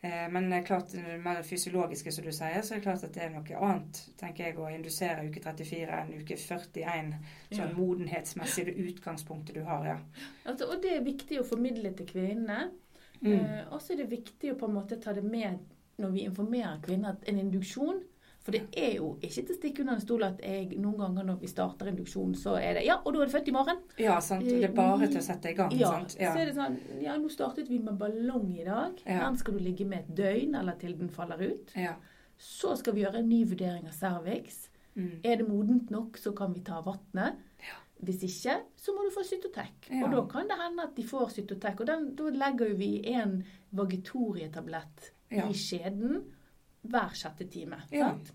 Eh, 0.03 0.29
men 0.33 0.65
klart, 0.65 0.95
mer 1.21 1.43
fysiologiske, 1.45 2.13
som 2.13 2.25
du 2.25 2.33
sier, 2.33 2.63
så 2.63 2.75
er 2.75 2.79
det 2.79 2.87
klart 2.87 3.03
at 3.05 3.13
det 3.15 3.23
er 3.27 3.33
noe 3.35 3.65
annet 3.69 3.99
tenker 4.21 4.47
jeg, 4.47 4.57
å 4.57 4.71
indusere 4.73 5.27
uke 5.29 5.43
34 5.45 5.99
enn 5.99 6.15
uke 6.23 6.39
41. 6.41 7.11
Sånn 7.51 7.59
Ja. 7.59 7.73
modenhetsmessig, 7.77 8.65
det 8.71 8.77
utgangspunktet 8.81 9.55
du 9.55 9.63
har, 9.65 9.85
ja. 9.87 9.99
Altså, 10.47 10.71
og 10.73 10.81
det 10.83 10.95
er 10.97 11.05
viktig 11.05 11.41
å 11.41 11.45
formidle 11.45 11.93
til 11.93 12.07
kvinnene. 12.07 12.71
Mm. 13.21 13.33
Eh, 13.35 13.73
og 13.73 13.83
så 13.83 13.93
er 13.93 13.97
det 13.97 14.11
viktig 14.11 14.55
å 14.55 14.59
på 14.59 14.67
en 14.71 14.79
måte 14.79 14.97
ta 15.01 15.13
det 15.13 15.25
med 15.25 15.59
når 16.01 16.11
vi 16.15 16.25
informerer 16.25 16.81
kvinner 16.81 17.11
at 17.11 17.29
en 17.29 17.39
induksjon 17.39 18.01
For 18.51 18.57
det 18.59 18.83
er 18.83 18.97
jo 18.97 19.13
ikke 19.23 19.45
til 19.47 19.55
å 19.55 19.59
stikke 19.61 19.81
under 19.85 19.95
en 19.95 20.01
stol 20.03 20.25
at 20.27 20.41
jeg 20.43 20.77
noen 20.83 20.97
ganger 20.99 21.25
når 21.29 21.37
vi 21.41 21.47
starter 21.53 21.87
induksjon, 21.93 22.35
så 22.35 22.57
er 22.59 22.75
det 22.75 22.85
Ja, 22.89 22.97
og 23.05 23.15
da 23.15 23.21
er 23.23 23.31
det 23.31 23.35
født 23.37 23.49
i 23.49 23.55
morgen. 23.55 23.79
Ja, 24.03 24.17
sant. 24.21 24.43
Det 24.49 24.65
er 24.67 24.75
bare 24.75 25.07
til 25.07 25.21
å 25.21 25.23
sette 25.23 25.53
i 25.53 25.55
gang. 25.55 25.71
Ja, 25.79 25.93
sant? 25.95 26.17
Ja. 26.19 26.33
så 26.35 26.41
er 26.43 26.51
det 26.51 26.57
sånn 26.59 26.79
Ja, 27.05 27.15
nå 27.23 27.31
startet 27.31 27.69
vi 27.71 27.79
med 27.79 27.95
ballong 28.01 28.51
i 28.59 28.65
dag. 28.67 28.99
Ja. 29.07 29.21
Den 29.29 29.39
skal 29.39 29.55
du 29.55 29.63
ligge 29.63 29.87
med 29.87 30.01
et 30.03 30.17
døgn, 30.19 30.57
eller 30.59 30.75
til 30.83 30.99
den 30.99 31.09
faller 31.15 31.39
ut. 31.47 31.71
ja. 31.77 31.95
Så 32.41 32.75
skal 32.81 32.95
vi 32.97 33.03
gjøre 33.05 33.19
en 33.21 33.29
ny 33.29 33.45
vurdering 33.45 33.85
av 33.87 33.93
cervix. 33.93 34.71
Mm. 34.97 35.21
Er 35.23 35.37
det 35.37 35.47
modent 35.49 35.91
nok, 35.93 36.17
så 36.17 36.33
kan 36.33 36.55
vi 36.55 36.63
ta 36.65 36.81
vannet. 36.81 37.37
Ja. 37.61 37.77
Hvis 38.03 38.23
ikke, 38.25 38.55
så 38.81 38.95
må 38.97 39.05
du 39.05 39.11
få 39.13 39.21
Cytotec. 39.29 39.91
Ja. 39.91 40.07
Og 40.07 40.15
da 40.15 40.23
kan 40.33 40.49
det 40.49 40.57
hende 40.57 40.87
at 40.89 40.95
de 40.97 41.05
får 41.05 41.35
Cytotec. 41.35 41.77
Og 41.85 41.87
den, 41.91 42.15
da 42.17 42.31
legger 42.33 42.73
vi 42.81 42.95
en 43.13 43.43
vagetorietablett 43.77 45.11
Ja. 45.31 45.45
i 45.49 45.53
skjeden 45.55 46.25
hver 46.83 47.15
sjette 47.15 47.47
time. 47.53 47.83
Ja. 47.91 48.09
Sant? 48.11 48.33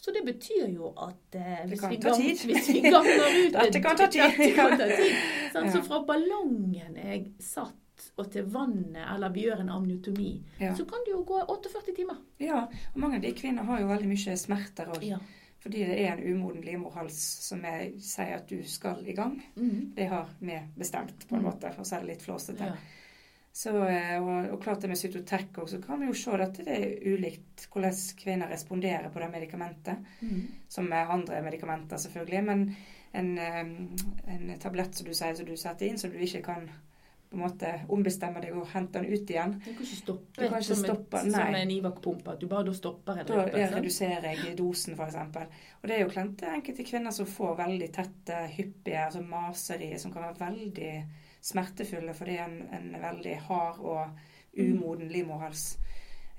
Så 0.00 0.10
det 0.16 0.22
betyr 0.24 0.68
jo 0.72 0.94
at 0.96 1.34
eh, 1.36 1.66
hvis, 1.68 1.82
vi 1.90 1.96
gang, 2.00 2.22
hvis 2.22 2.68
vi 2.72 2.80
ganger 2.80 3.26
ut 3.46 3.52
Dette 3.58 3.80
kan 3.84 3.96
ta 3.96 4.06
tid. 4.14 4.22
Dette 4.38 4.54
kan 4.56 4.78
ta 4.78 4.86
tid. 4.88 5.12
Ja. 5.54 5.64
Så 5.74 5.82
fra 5.84 5.98
ballongen 6.08 6.96
jeg 6.96 7.26
satt 7.38 7.76
og 8.16 8.30
til 8.32 8.46
vannet, 8.48 9.02
eller 9.12 9.28
vi 9.34 9.42
gjør 9.44 9.60
en 9.60 9.68
amniotomi, 9.74 10.30
Ja. 10.58 10.70
så 10.74 10.86
kan 10.88 11.02
det 11.04 11.12
jo 11.12 11.18
gå 11.28 11.42
48 11.52 11.92
timer. 11.96 12.16
ja. 12.40 12.62
Og 12.94 12.96
mange 13.02 13.16
av 13.16 13.22
de 13.26 13.32
kvinner 13.36 13.62
har 13.68 13.80
jo 13.82 13.90
veldig 13.90 14.08
mye 14.08 14.36
smerter 14.40 14.88
òg. 14.94 15.04
Ja. 15.04 15.18
Fordi 15.60 15.82
det 15.84 15.98
er 16.06 16.14
en 16.16 16.22
umoden 16.38 16.62
livmorhals 16.64 17.18
som 17.44 17.60
jeg 17.68 17.98
sier 18.00 18.38
at 18.38 18.48
du 18.48 18.62
skal 18.64 19.04
i 19.06 19.12
gang. 19.12 19.34
Mm. 19.56 19.92
Det 19.94 20.06
har 20.08 20.30
vi 20.40 20.56
bestemt, 20.80 21.26
på 21.28 21.36
en 21.36 21.42
Mm. 21.42 21.50
måte, 21.50 21.74
for 21.74 21.82
å 21.84 21.86
si 21.90 21.96
det 22.00 22.06
litt 22.08 22.22
flåsete. 22.24 22.64
ja. 22.72 22.76
Så, 23.52 23.72
eh, 23.86 24.16
og, 24.22 24.52
og 24.54 24.60
klart 24.62 24.84
det 24.84 24.92
med 24.92 24.98
Cytotec 24.98 25.56
òg, 25.58 25.66
så 25.68 25.80
kan 25.82 25.98
vi 26.00 26.06
jo 26.06 26.16
se 26.16 26.36
at 26.38 26.60
det 26.62 26.76
er 26.76 27.08
ulikt 27.10 27.66
hvordan 27.72 27.96
kvinner 28.20 28.52
responderer 28.52 29.10
på 29.10 29.22
det 29.22 29.30
medikamentet. 29.32 30.04
Mm. 30.22 30.44
Som 30.70 30.86
med 30.92 31.10
andre 31.16 31.40
medikamenter, 31.42 31.98
selvfølgelig. 31.98 32.44
Men 32.46 32.62
en, 33.12 33.32
eh, 33.38 33.58
en 34.34 34.54
tablett 34.62 34.94
som 34.94 35.08
du 35.08 35.14
sier, 35.14 35.34
som 35.34 35.48
du 35.48 35.56
setter 35.58 35.90
inn, 35.90 35.98
som 35.98 36.14
du 36.14 36.22
ikke 36.22 36.44
kan 36.46 36.70
på 37.30 37.36
en 37.36 37.42
måte 37.44 37.68
ombestemme 37.94 38.40
deg 38.42 38.56
og 38.58 38.66
hente 38.72 38.98
den 38.98 39.12
ut 39.12 39.28
igjen. 39.30 39.52
Du 39.62 39.68
kan 39.68 39.84
ikke 39.84 39.98
stoppe, 40.00 40.40
kan 40.40 40.56
ikke 40.56 40.66
som, 40.66 40.80
stoppe, 40.82 41.20
et, 41.20 41.30
som 41.30 41.58
en 41.60 41.72
Ivac-pumpe. 41.76 42.32
At 42.34 42.42
du 42.42 42.48
bare 42.50 42.66
da 42.66 42.74
stopper 42.74 43.20
en 43.20 43.28
Da 43.28 43.36
løpet, 43.38 43.58
jeg 43.60 43.72
reduserer 43.74 44.26
jeg 44.34 44.54
dosen, 44.58 44.96
f.eks. 44.98 45.18
Og 45.78 45.86
det 45.86 45.96
er 45.96 46.02
jo 46.02 46.10
klent 46.10 46.42
enkelte 46.50 46.86
kvinner 46.88 47.14
som 47.14 47.28
får 47.30 47.54
veldig 47.62 47.90
tette, 47.94 48.40
hyppige 48.56 49.04
altså 49.04 49.22
maseri, 49.22 49.92
som 50.02 50.14
kan 50.14 50.26
være 50.26 50.40
veldig 50.42 50.94
smertefulle 51.40 52.14
fordi 52.14 52.36
en, 52.42 52.56
en 52.76 52.90
veldig 53.02 53.36
hard 53.48 53.78
og 53.80 54.18
umoden 54.58 55.08
livmorhals. 55.08 55.78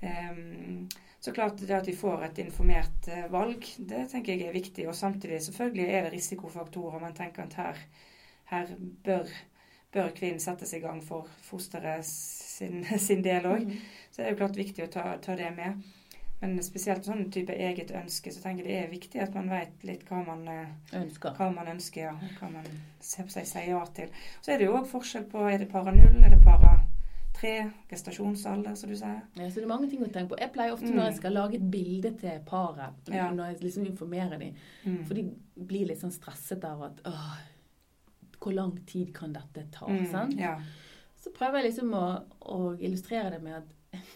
Um, 0.02 0.88
så 1.22 1.32
klart 1.32 1.60
det 1.60 1.74
at 1.76 1.86
vi 1.86 1.94
får 1.94 2.24
et 2.26 2.38
informert 2.42 3.06
eh, 3.08 3.28
valg, 3.30 3.66
det 3.78 4.08
tenker 4.10 4.34
jeg 4.34 4.48
er 4.48 4.56
viktig. 4.56 4.88
Og 4.90 4.96
samtidig 4.98 5.38
selvfølgelig 5.44 5.84
er 5.86 6.02
det 6.02 6.12
risikofaktorer. 6.16 6.98
Man 6.98 7.14
tenker 7.14 7.44
at 7.46 7.54
her, 7.54 7.78
her 8.50 8.72
bør, 9.04 9.30
bør 9.94 10.10
kvinnen 10.16 10.42
settes 10.42 10.72
i 10.74 10.80
gang 10.82 10.98
for 11.06 11.30
fosteret 11.46 12.02
sin, 12.06 12.82
sin 13.06 13.22
del 13.22 13.46
òg. 13.46 13.68
Mhm. 13.68 13.78
Så 14.10 14.18
det 14.18 14.26
er 14.26 14.34
jo 14.34 14.40
klart 14.42 14.58
viktig 14.58 14.84
å 14.84 14.90
ta, 14.90 15.04
ta 15.22 15.38
det 15.38 15.52
med. 15.56 15.86
Men 16.42 16.58
spesielt 16.66 17.04
sånn 17.06 17.28
type 17.30 17.54
eget 17.54 17.92
ønske, 17.94 18.32
så 18.34 18.42
tenker 18.42 18.66
jeg 18.66 18.72
det 18.72 18.78
er 18.82 18.90
viktig 18.90 19.20
at 19.22 19.34
man 19.38 19.48
vet 19.52 19.84
litt 19.86 20.02
hva 20.08 20.24
man, 20.26 20.40
eh, 20.48 20.66
Ønsker. 20.98 21.36
hva 21.38 21.52
man 21.54 21.66
ønsker, 21.70 22.00
ja. 22.08 22.14
Hva 22.40 22.50
man 22.50 22.64
sier 23.00 23.68
ja 23.68 23.84
til. 23.94 24.08
Så 24.42 24.52
er 24.52 24.58
det 24.58 24.66
jo 24.66 24.72
òg 24.76 24.88
forskjell 24.90 25.28
på 25.30 25.44
er 25.52 25.58
det 25.62 25.68
para 25.70 25.92
null, 25.94 26.18
er 26.24 26.30
det 26.34 26.42
para 26.42 26.80
tre, 27.32 27.70
gestasjonsalder, 27.90 28.74
som 28.76 28.90
du 28.90 28.96
sier. 28.96 29.22
Ja, 29.36 29.46
så 29.48 29.54
det 29.54 29.62
er 29.64 29.68
mange 29.70 29.88
ting 29.90 30.02
å 30.02 30.10
tenke 30.12 30.28
på. 30.34 30.38
Jeg 30.40 30.52
pleier 30.52 30.72
ofte 30.74 30.90
Mm. 30.90 30.96
når 30.96 31.04
jeg 31.10 31.16
skal 31.16 31.32
lage 31.32 31.54
et 31.54 31.70
bilde 31.70 32.10
til 32.18 32.40
paret, 32.46 32.92
Ja. 33.08 33.30
når 33.30 33.44
jeg 33.52 33.60
liksom 33.62 33.86
informerer 33.86 34.38
dem, 34.38 34.54
Mm. 34.84 35.04
for 35.06 35.14
de 35.14 35.22
blir 35.56 35.86
litt 35.86 35.98
sånn 36.00 36.12
stresset 36.12 36.64
av 36.64 36.82
at 36.82 37.00
åh, 37.04 37.38
hvor 38.40 38.52
lang 38.52 38.76
tid 38.86 39.14
kan 39.14 39.32
dette 39.32 39.70
ta? 39.70 39.86
Mm, 39.86 40.10
sant? 40.10 40.34
Ja. 40.38 40.58
Så 41.16 41.30
prøver 41.32 41.62
jeg 41.62 41.72
liksom 41.72 41.92
å, 41.94 42.24
å 42.42 42.76
illustrere 42.80 43.30
det 43.30 43.42
med 43.42 43.54
at 43.54 43.64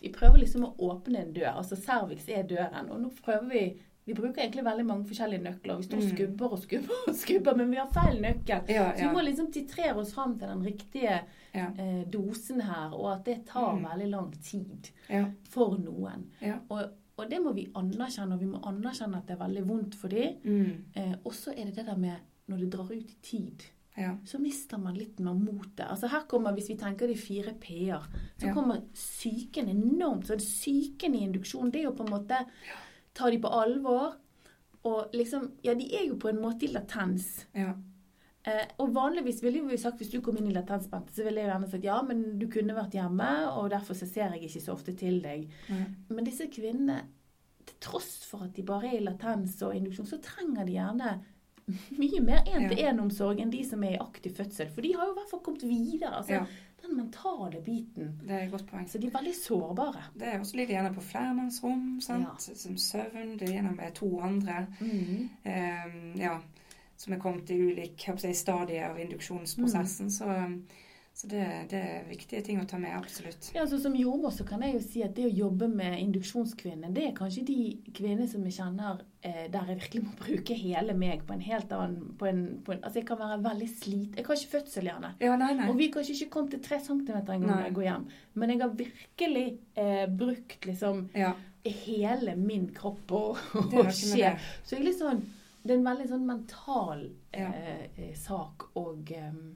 vi 0.01 0.09
prøver 0.13 0.39
liksom 0.39 0.65
å 0.65 0.75
åpne 0.79 1.21
en 1.21 1.33
dør. 1.37 1.53
Altså 1.57 1.77
cervix 1.77 2.29
er 2.29 2.43
døren, 2.49 2.91
og 2.91 3.01
nå 3.01 3.11
prøver 3.23 3.49
vi 3.53 3.67
Vi 4.07 4.15
bruker 4.15 4.39
egentlig 4.39 4.63
veldig 4.65 4.85
mange 4.87 5.05
forskjellige 5.09 5.43
nøkler. 5.43 5.77
Vi 5.79 5.83
står 5.83 5.97
og 5.99 6.03
Mm. 6.05 6.11
skubber 6.17 6.53
og 6.53 6.59
skubber 6.63 7.09
og 7.09 7.15
skubber, 7.15 7.57
men 7.57 7.71
vi 7.73 7.77
har 7.77 7.89
feil 7.91 8.21
nøkkel. 8.23 8.69
Ja, 8.71 8.93
Så 8.95 9.01
vi 9.09 9.15
må 9.17 9.21
liksom 9.25 9.49
titrere 9.53 9.97
oss 9.99 10.13
fram 10.15 10.39
til 10.39 10.47
den 10.47 10.63
riktige 10.63 11.17
ja, 11.55 11.67
eh, 11.77 12.05
dosen 12.05 12.61
her, 12.63 12.95
og 12.95 13.13
at 13.17 13.25
det 13.25 13.47
tar 13.47 13.75
Mm. 13.75 13.83
veldig 13.85 14.11
lang 14.11 14.31
tid 14.45 14.91
ja, 15.11 15.25
for 15.51 15.75
noen. 15.77 16.23
ja. 16.41 16.55
Og, 16.71 16.83
og 17.19 17.29
det 17.31 17.43
må 17.43 17.53
vi 17.53 17.67
anerkjenne, 17.75 18.33
og 18.35 18.39
vi 18.41 18.47
må 18.47 18.61
anerkjenne 18.63 19.17
at 19.17 19.27
det 19.27 19.41
er 19.41 19.45
veldig 19.49 19.67
vondt 19.67 19.95
for 19.97 20.09
dem. 20.09 20.35
Mm, 20.45 20.85
Eh, 20.95 21.15
og 21.25 21.33
så 21.33 21.51
er 21.59 21.65
det 21.65 21.75
det 21.75 21.87
der 21.87 21.97
med 21.97 22.17
når 22.49 22.59
det 22.61 22.71
drar 22.71 22.85
ut 22.93 23.11
i 23.11 23.17
tid, 23.23 23.65
ja. 23.97 24.17
så 24.25 24.39
mister 24.39 24.79
man 24.79 24.95
litt 24.95 25.19
mer 25.21 25.35
motet. 25.35 25.87
Altså 25.89 26.09
her 26.09 26.27
kommer, 26.29 26.53
Hvis 26.55 26.69
vi 26.69 26.77
tenker 26.77 27.07
de 27.09 27.17
fire 27.17 27.55
p-er, 27.61 28.07
så 28.39 28.47
Ja. 28.47 28.53
kommer 28.55 28.83
psyken 28.95 29.69
enormt. 29.69 30.27
Så 30.27 30.37
psyken 30.37 31.15
i 31.15 31.25
induksjon, 31.27 31.71
det 31.73 31.81
er 31.81 31.85
jo 31.91 31.97
på 31.97 32.05
en 32.07 32.13
måte 32.13 32.45
Ta 33.15 33.31
de 33.31 33.39
på 33.41 33.49
alvor. 33.49 34.17
Og 34.85 35.11
liksom 35.15 35.51
Ja, 35.65 35.75
de 35.75 35.87
er 35.97 36.07
jo 36.09 36.17
på 36.17 36.29
en 36.29 36.37
måte 36.43 36.65
i 36.65 36.73
latens. 36.73 37.47
ja. 37.55 37.73
Eh, 38.47 38.67
og 38.79 38.93
vanligvis 38.95 39.41
ville 39.43 39.61
vi 39.69 39.77
sagt 39.77 39.99
hvis 39.99 40.11
du 40.13 40.21
kom 40.21 40.37
inn 40.37 40.47
i 40.47 40.53
latensbente, 40.55 41.11
så 41.13 41.25
ville 41.25 41.41
jeg 41.41 41.51
gjerne 41.51 41.69
sagt 41.71 41.83
ja, 41.83 42.01
men 42.03 42.39
du 42.39 42.47
kunne 42.47 42.77
vært 42.77 42.93
hjemme, 42.95 43.27
og 43.59 43.71
derfor 43.73 43.95
så 43.99 44.07
ser 44.07 44.31
jeg 44.37 44.45
ikke 44.45 44.61
så 44.63 44.73
ofte 44.73 44.93
til 44.97 45.21
deg. 45.21 45.49
ja. 45.69 45.85
Men 46.11 46.25
disse 46.25 46.47
kvinnene, 46.47 47.01
til 47.67 47.75
tross 47.81 48.25
for 48.25 48.45
at 48.45 48.53
de 48.55 48.63
bare 48.63 48.87
er 48.87 49.01
i 49.01 49.03
latens 49.05 49.61
og 49.63 49.75
induksjon, 49.75 50.07
så 50.07 50.21
trenger 50.23 50.65
de 50.65 50.73
gjerne 50.77 51.25
mye 51.99 52.21
mer 52.23 52.47
én-til-én-omsorg 52.47 53.41
enn 53.43 53.51
de 53.51 53.65
som 53.67 53.83
er 53.85 53.97
i 53.97 54.03
aktiv 54.03 54.37
fødsel. 54.37 54.71
For 54.75 54.87
de 54.87 54.95
har 54.95 55.09
jo 55.09 55.15
i 55.15 55.19
hvert 55.19 55.31
fall 55.33 55.45
kommet 55.47 55.67
videre. 55.67 56.15
altså. 56.21 56.45
Den 56.87 56.97
mentale 56.97 57.63
biten. 57.65 58.13
Det 58.23 58.31
er 58.31 58.45
et 58.45 58.53
godt 58.53 58.67
poeng. 58.71 58.87
Så 58.89 59.01
de 59.03 59.09
er 59.09 59.17
veldig 59.17 59.35
sårbare. 59.35 60.05
Det 60.15 60.29
er 60.29 60.39
også 60.39 60.59
litt 60.61 60.71
igjen 60.71 60.95
på 60.95 61.03
flermannsrom. 61.03 61.87
Ja. 62.07 62.37
som 62.39 62.77
søvn. 62.79 63.33
Det 63.39 63.49
er 63.49 63.55
gjerne 63.57 63.73
med 63.75 63.97
to 63.97 64.11
andre. 64.23 64.67
Mm. 64.81 65.29
Ehm, 65.51 66.13
ja, 66.21 66.37
som 66.97 67.13
er 67.13 67.19
kommet 67.19 67.51
i 67.51 67.59
ulike 67.59 68.35
stadier 68.35 68.91
av 68.91 69.01
induksjonsprosessen. 69.01 70.11
Så, 70.11 70.29
så 71.17 71.31
det, 71.33 71.45
det 71.71 71.79
er 71.81 72.03
viktige 72.11 72.43
ting 72.45 72.59
å 72.61 72.67
ta 72.69 72.77
med, 72.77 72.93
absolutt. 72.93 73.47
Ja, 73.55 73.63
altså 73.63 73.79
Som 73.81 73.95
jordmor 73.97 74.35
så 74.37 74.45
kan 74.45 74.61
jeg 74.61 74.75
jo 74.75 74.83
si 74.85 75.01
at 75.01 75.15
det 75.17 75.25
å 75.25 75.33
jobbe 75.33 75.65
med 75.73 75.97
induksjonskvinner, 76.03 76.93
det 76.93 77.07
er 77.07 77.15
kanskje 77.17 77.47
de 77.49 77.57
kvinnene 77.97 78.29
som 78.29 78.45
jeg 78.45 78.59
kjenner 78.59 79.01
eh, 79.25 79.47
der 79.49 79.73
jeg 79.73 79.81
virkelig 79.81 80.05
må 80.05 80.13
bruke 80.21 80.59
hele 80.61 80.93
meg 81.01 81.25
på 81.25 81.33
en 81.33 81.47
helt 81.47 81.73
annen 81.73 82.13
på 82.21 82.29
en, 82.29 82.45
på 82.67 82.77
en, 82.77 82.85
Altså 82.85 83.01
jeg 83.01 83.09
kan 83.09 83.23
være 83.23 83.41
veldig 83.49 83.71
slit. 83.73 84.21
Jeg 84.21 84.29
har 84.29 84.43
ikke 84.43 84.55
fødsel, 84.59 84.93
gjerne. 84.93 85.15
Ja, 85.25 85.41
nei, 85.41 85.51
nei. 85.57 85.73
Og 85.73 85.81
vi 85.81 85.89
har 85.89 85.97
kanskje 85.97 86.19
ikke 86.19 86.31
kommet 86.37 86.53
til 86.59 86.65
tre 86.69 86.83
centimeter 86.85 87.39
engang 87.39 87.55
når 87.55 87.67
jeg 87.71 87.77
går 87.81 87.89
hjem. 87.89 88.09
Men 88.37 88.53
jeg 88.53 88.65
har 88.67 88.79
virkelig 88.85 89.49
eh, 89.73 90.07
brukt 90.21 90.69
liksom 90.69 91.05
Ja, 91.17 91.35
hele 91.89 92.37
min 92.37 92.75
kropp 92.77 93.13
og, 93.17 93.45
og 93.65 93.89
skje. 93.89 94.37
Så 94.61 94.77
jeg 94.77 94.83
er 94.83 94.91
litt 94.93 95.01
sånn, 95.01 95.25
det 95.65 95.73
er 95.73 95.81
en 95.81 95.93
veldig 95.95 96.13
sånn 96.13 96.29
mental 96.29 97.07
eh, 97.33 97.87
ja. 97.97 98.11
sak 98.21 98.75
og, 98.77 99.17
em, 99.17 99.47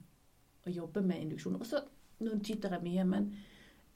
å 0.70 0.76
jobbe 0.82 1.02
med 1.06 1.20
induksjon. 1.22 1.58
Også, 1.60 1.82
nå 2.20 2.38
tyter 2.44 2.70
jeg 2.76 2.82
mye, 2.82 3.04
men 3.04 3.30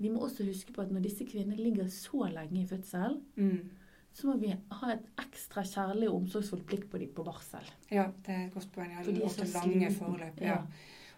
vi 0.00 0.10
må 0.10 0.24
også 0.26 0.44
huske 0.48 0.72
på 0.74 0.82
at 0.82 0.90
når 0.92 1.02
disse 1.06 1.24
kvinnene 1.28 1.56
ligger 1.56 1.88
så 1.92 2.26
lenge 2.32 2.62
i 2.62 2.66
fødsel, 2.66 3.20
Mm. 3.36 3.70
så 4.14 4.26
må 4.26 4.36
vi 4.40 4.48
ha 4.70 4.90
et 4.92 5.06
ekstra 5.18 5.62
kjærlig 5.62 6.08
og 6.08 6.20
omsorgsfullt 6.22 6.66
blikk 6.66 6.88
på 6.90 6.98
dem 6.98 7.08
på 7.14 7.24
barsel. 7.24 7.64
Ja, 7.90 8.08
det 8.26 8.34
er 8.34 8.46
et 8.46 8.54
godt 8.54 8.72
poeng. 8.72 8.92
For 9.04 9.12
de 9.12 9.22
er 9.24 9.28
så 9.28 9.46
lange 9.54 9.90
sliten. 9.90 9.98
forløp. 9.98 10.40
Ja. 10.40 10.46
Ja. 10.46 10.62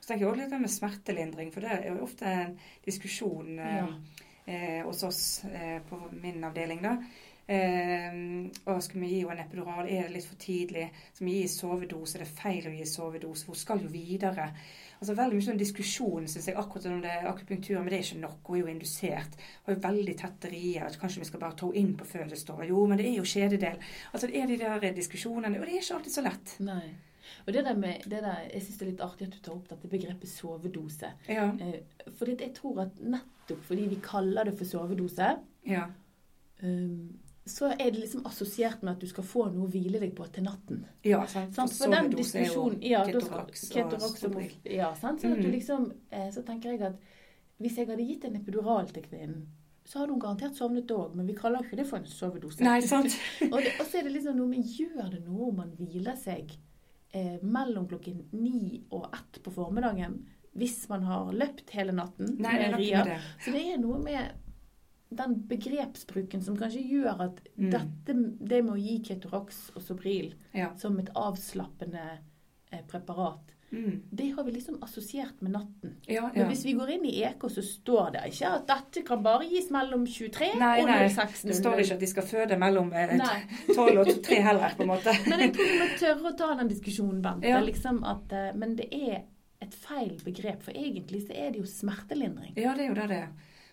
Så 0.00 0.08
tenker 0.12 0.26
jeg 0.26 0.32
også 0.34 0.42
litt 0.50 0.60
med 0.60 0.70
smertelindring, 0.70 1.52
for 1.52 1.60
det 1.60 1.70
er 1.72 1.88
jo 1.94 2.02
ofte 2.04 2.24
en 2.26 2.58
diskusjon 2.84 3.58
eh, 3.58 3.76
Ja. 3.76 3.86
eh, 4.46 4.82
hos 4.84 5.02
oss 5.04 5.44
eh, 5.44 5.80
på 5.88 5.98
min 6.12 6.44
avdeling. 6.44 6.82
da. 6.82 6.98
Eh, 7.48 8.48
og 8.66 8.82
skal 8.82 9.00
vi 9.00 9.08
gi 9.08 9.20
henne 9.22 9.40
en 9.40 9.46
epidural? 9.46 9.86
Er 9.88 10.02
det 10.08 10.12
litt 10.16 10.26
for 10.26 10.36
tidlig? 10.36 10.88
Skal 11.14 11.26
vi 11.28 11.36
gi 11.42 11.48
sovedose? 11.48 12.16
Er 12.18 12.24
det 12.24 12.32
feil 12.34 12.66
å 12.70 12.74
gi 12.76 12.84
sovedose? 12.90 13.46
Hun 13.46 13.54
skal 13.54 13.80
jo 13.84 13.88
videre. 13.92 14.48
Altså 14.96 15.16
Veldig 15.16 15.36
mye 15.36 15.46
sånn 15.46 15.60
diskusjon 15.60 16.28
synes 16.30 16.46
jeg, 16.48 16.56
akkurat 16.56 16.86
om 16.88 17.02
det 17.04 17.10
er 17.12 17.26
akupunktur, 17.28 17.80
men 17.80 17.92
det 17.92 17.98
er 17.98 18.06
ikke 18.06 18.22
nok. 18.22 18.38
Hun 18.48 18.56
er 18.56 18.62
jo 18.62 18.70
indusert. 18.72 19.34
Har 19.66 19.76
jo 19.76 19.82
veldig 19.88 20.14
tette 20.22 20.52
rier. 20.52 21.00
Kanskje 21.00 21.22
vi 21.22 21.28
skal 21.28 21.42
bare 21.42 21.58
ta 21.58 21.68
henne 21.68 21.82
inn 21.82 21.96
på 21.98 22.08
fødestua. 22.08 22.64
Jo, 22.68 22.86
men 22.88 23.00
det 23.00 23.10
er 23.10 23.18
jo 23.18 23.26
kjededel. 23.28 23.82
Altså 24.12 24.30
Det 24.30 24.40
er 24.40 24.48
de 24.48 24.60
der 24.62 24.96
diskusjonene, 24.96 25.60
og 25.60 25.66
det 25.66 25.74
er 25.74 25.82
ikke 25.82 25.98
alltid 25.98 26.16
så 26.16 26.24
lett. 26.24 26.56
Nei. 26.64 26.86
Og 27.46 27.52
det 27.52 27.64
der 27.66 27.76
med, 27.76 28.06
det 28.06 28.22
der, 28.22 28.40
Jeg 28.52 28.62
syns 28.62 28.78
det 28.78 28.86
er 28.86 28.90
litt 28.92 29.04
artig 29.04 29.26
at 29.26 29.34
du 29.34 29.38
tar 29.42 29.54
opp 29.56 29.68
dette 29.68 29.90
begrepet 29.90 30.30
sovedose. 30.30 31.12
Ja, 31.28 31.46
fordi 31.50 32.16
for 32.18 32.32
jeg 32.46 32.54
tror 32.54 32.82
at 32.86 33.00
nettopp 33.02 33.62
fordi 33.66 33.86
vi 33.90 34.00
kaller 34.02 34.48
det 34.48 34.56
for 34.58 34.68
sovedose, 34.68 35.32
ja, 35.66 35.86
um, 36.62 37.18
så 37.46 37.68
er 37.70 37.90
det 37.92 38.00
liksom 38.00 38.24
assosiert 38.26 38.80
med 38.82 38.96
at 38.96 39.00
du 39.00 39.06
skal 39.06 39.24
få 39.24 39.44
noe 39.54 39.68
å 39.68 39.70
hvile 39.70 40.00
deg 40.02 40.14
på 40.18 40.24
til 40.34 40.42
natten. 40.46 40.80
ja 41.06 41.20
sant. 41.30 41.54
Sant? 41.54 41.72
For 41.78 41.92
den 41.94 42.10
diskusjonen 42.10 42.80
ja, 42.82 43.04
Ketorax 43.06 43.68
og. 43.76 44.40
Ja, 44.64 44.88
sant? 44.98 45.20
Sånn 45.22 45.36
at 45.36 45.42
du 45.44 45.46
Mm. 45.48 45.52
liksom, 45.54 45.92
eh, 46.10 46.30
så 46.34 46.42
tenker 46.42 46.72
jeg 46.74 46.82
at 46.82 46.96
hvis 47.60 47.76
jeg 47.78 47.86
hadde 47.88 48.02
gitt 48.06 48.24
en 48.24 48.36
epidural 48.36 48.88
til 48.92 49.02
kvinnen, 49.02 49.46
så 49.86 50.00
hadde 50.00 50.10
hun 50.12 50.20
garantert 50.20 50.56
sovnet 50.58 50.90
òg, 50.90 51.14
men 51.14 51.26
vi 51.26 51.34
kaller 51.34 51.62
ikke 51.62 51.76
det 51.76 51.86
for 51.86 51.98
en 51.98 52.04
sovedose. 52.10 52.60
Nei, 52.60 52.80
sant? 52.82 53.14
og, 53.52 53.60
det, 53.62 53.72
og 53.80 53.86
så 53.86 53.98
er 54.00 54.02
det 54.08 54.12
liksom 54.16 54.36
noe 54.36 54.48
med 54.50 54.64
Gjør 54.66 55.10
det 55.12 55.22
noe 55.24 55.48
om 55.52 55.56
man 55.62 55.70
hviler 55.78 56.16
seg 56.18 56.50
eh, 57.14 57.38
mellom 57.42 57.86
klokken 57.86 58.24
ni 58.32 58.82
og 58.90 59.06
ett 59.14 59.38
på 59.44 59.52
formiddagen 59.54 60.24
hvis 60.56 60.88
man 60.88 61.02
har 61.04 61.30
løpt 61.32 61.70
hele 61.70 61.92
natten? 61.92 62.34
Nei, 62.40 62.56
det 62.58 62.66
er 62.72 62.76
Ria? 62.80 63.04
med 63.04 63.12
det. 63.12 63.20
Så 63.44 63.52
det 63.54 63.62
er 63.72 63.78
noe 63.78 63.98
med 64.02 64.34
den 65.14 65.34
begrepsbruken 65.48 66.42
som 66.42 66.56
kanskje 66.58 66.82
gjør 66.90 67.20
at 67.28 67.40
Mm. 67.56 67.70
dette, 67.70 68.14
det 68.48 68.64
med 68.64 68.74
å 68.74 68.78
gi 68.80 68.98
Ketorax 69.06 69.70
og 69.76 69.82
Sobril 69.82 70.34
Ja. 70.54 70.72
som 70.76 70.98
et 70.98 71.08
avslappende 71.14 72.18
eh, 72.72 72.80
preparat, 72.88 73.52
Mm. 73.72 74.02
det 74.14 74.30
har 74.34 74.44
vi 74.44 74.52
liksom 74.52 74.78
assosiert 74.82 75.40
med 75.42 75.52
natten. 75.52 75.96
Ja, 76.06 76.30
Men 76.34 76.48
hvis 76.48 76.64
vi 76.64 76.72
går 76.74 76.88
inn 76.90 77.04
i 77.04 77.22
EK, 77.24 77.48
så 77.50 77.62
står 77.62 78.12
det 78.12 78.22
ikke 78.32 78.46
at 78.54 78.66
dette 78.66 79.02
kan 79.04 79.22
bare 79.22 79.44
gis 79.48 79.70
mellom 79.70 80.06
23 80.06 80.54
Nei, 80.58 80.80
og 80.82 80.86
nei. 80.86 81.08
Det 81.08 81.54
står 81.56 81.78
ikke 81.82 81.94
at 81.94 82.00
de 82.00 82.06
skal 82.06 82.22
føde 82.22 82.58
mellom 82.58 82.92
eh, 82.92 83.16
Nei. 83.16 83.42
12 83.74 83.98
og 83.98 84.22
3 84.22 84.40
heller, 84.42 84.70
på 84.76 84.82
en 84.82 84.88
måte. 84.88 85.14
Men 85.30 85.40
jeg 85.40 85.52
tror 85.54 85.66
vi 85.72 85.78
må 85.78 85.88
tørre 85.98 86.32
å 86.32 86.36
ta 86.38 86.54
den 86.56 86.68
diskusjonen, 86.68 87.22
Bente. 87.22 87.48
Ja. 87.48 87.60
Liksom 87.60 88.04
at, 88.04 88.32
eh, 88.32 88.52
men 88.54 88.76
det 88.76 88.88
er 88.92 89.24
et 89.62 89.74
feil 89.74 90.16
begrep, 90.24 90.62
for 90.62 90.72
egentlig 90.72 91.26
så 91.26 91.32
er 91.34 91.50
det 91.52 91.58
jo 91.60 91.66
smertelindring. 91.66 92.52
Ja, 92.56 92.74
det 92.74 92.84
er 92.84 92.88
jo 92.88 92.94
det 92.94 93.08
det 93.08 93.16
er. 93.24 93.28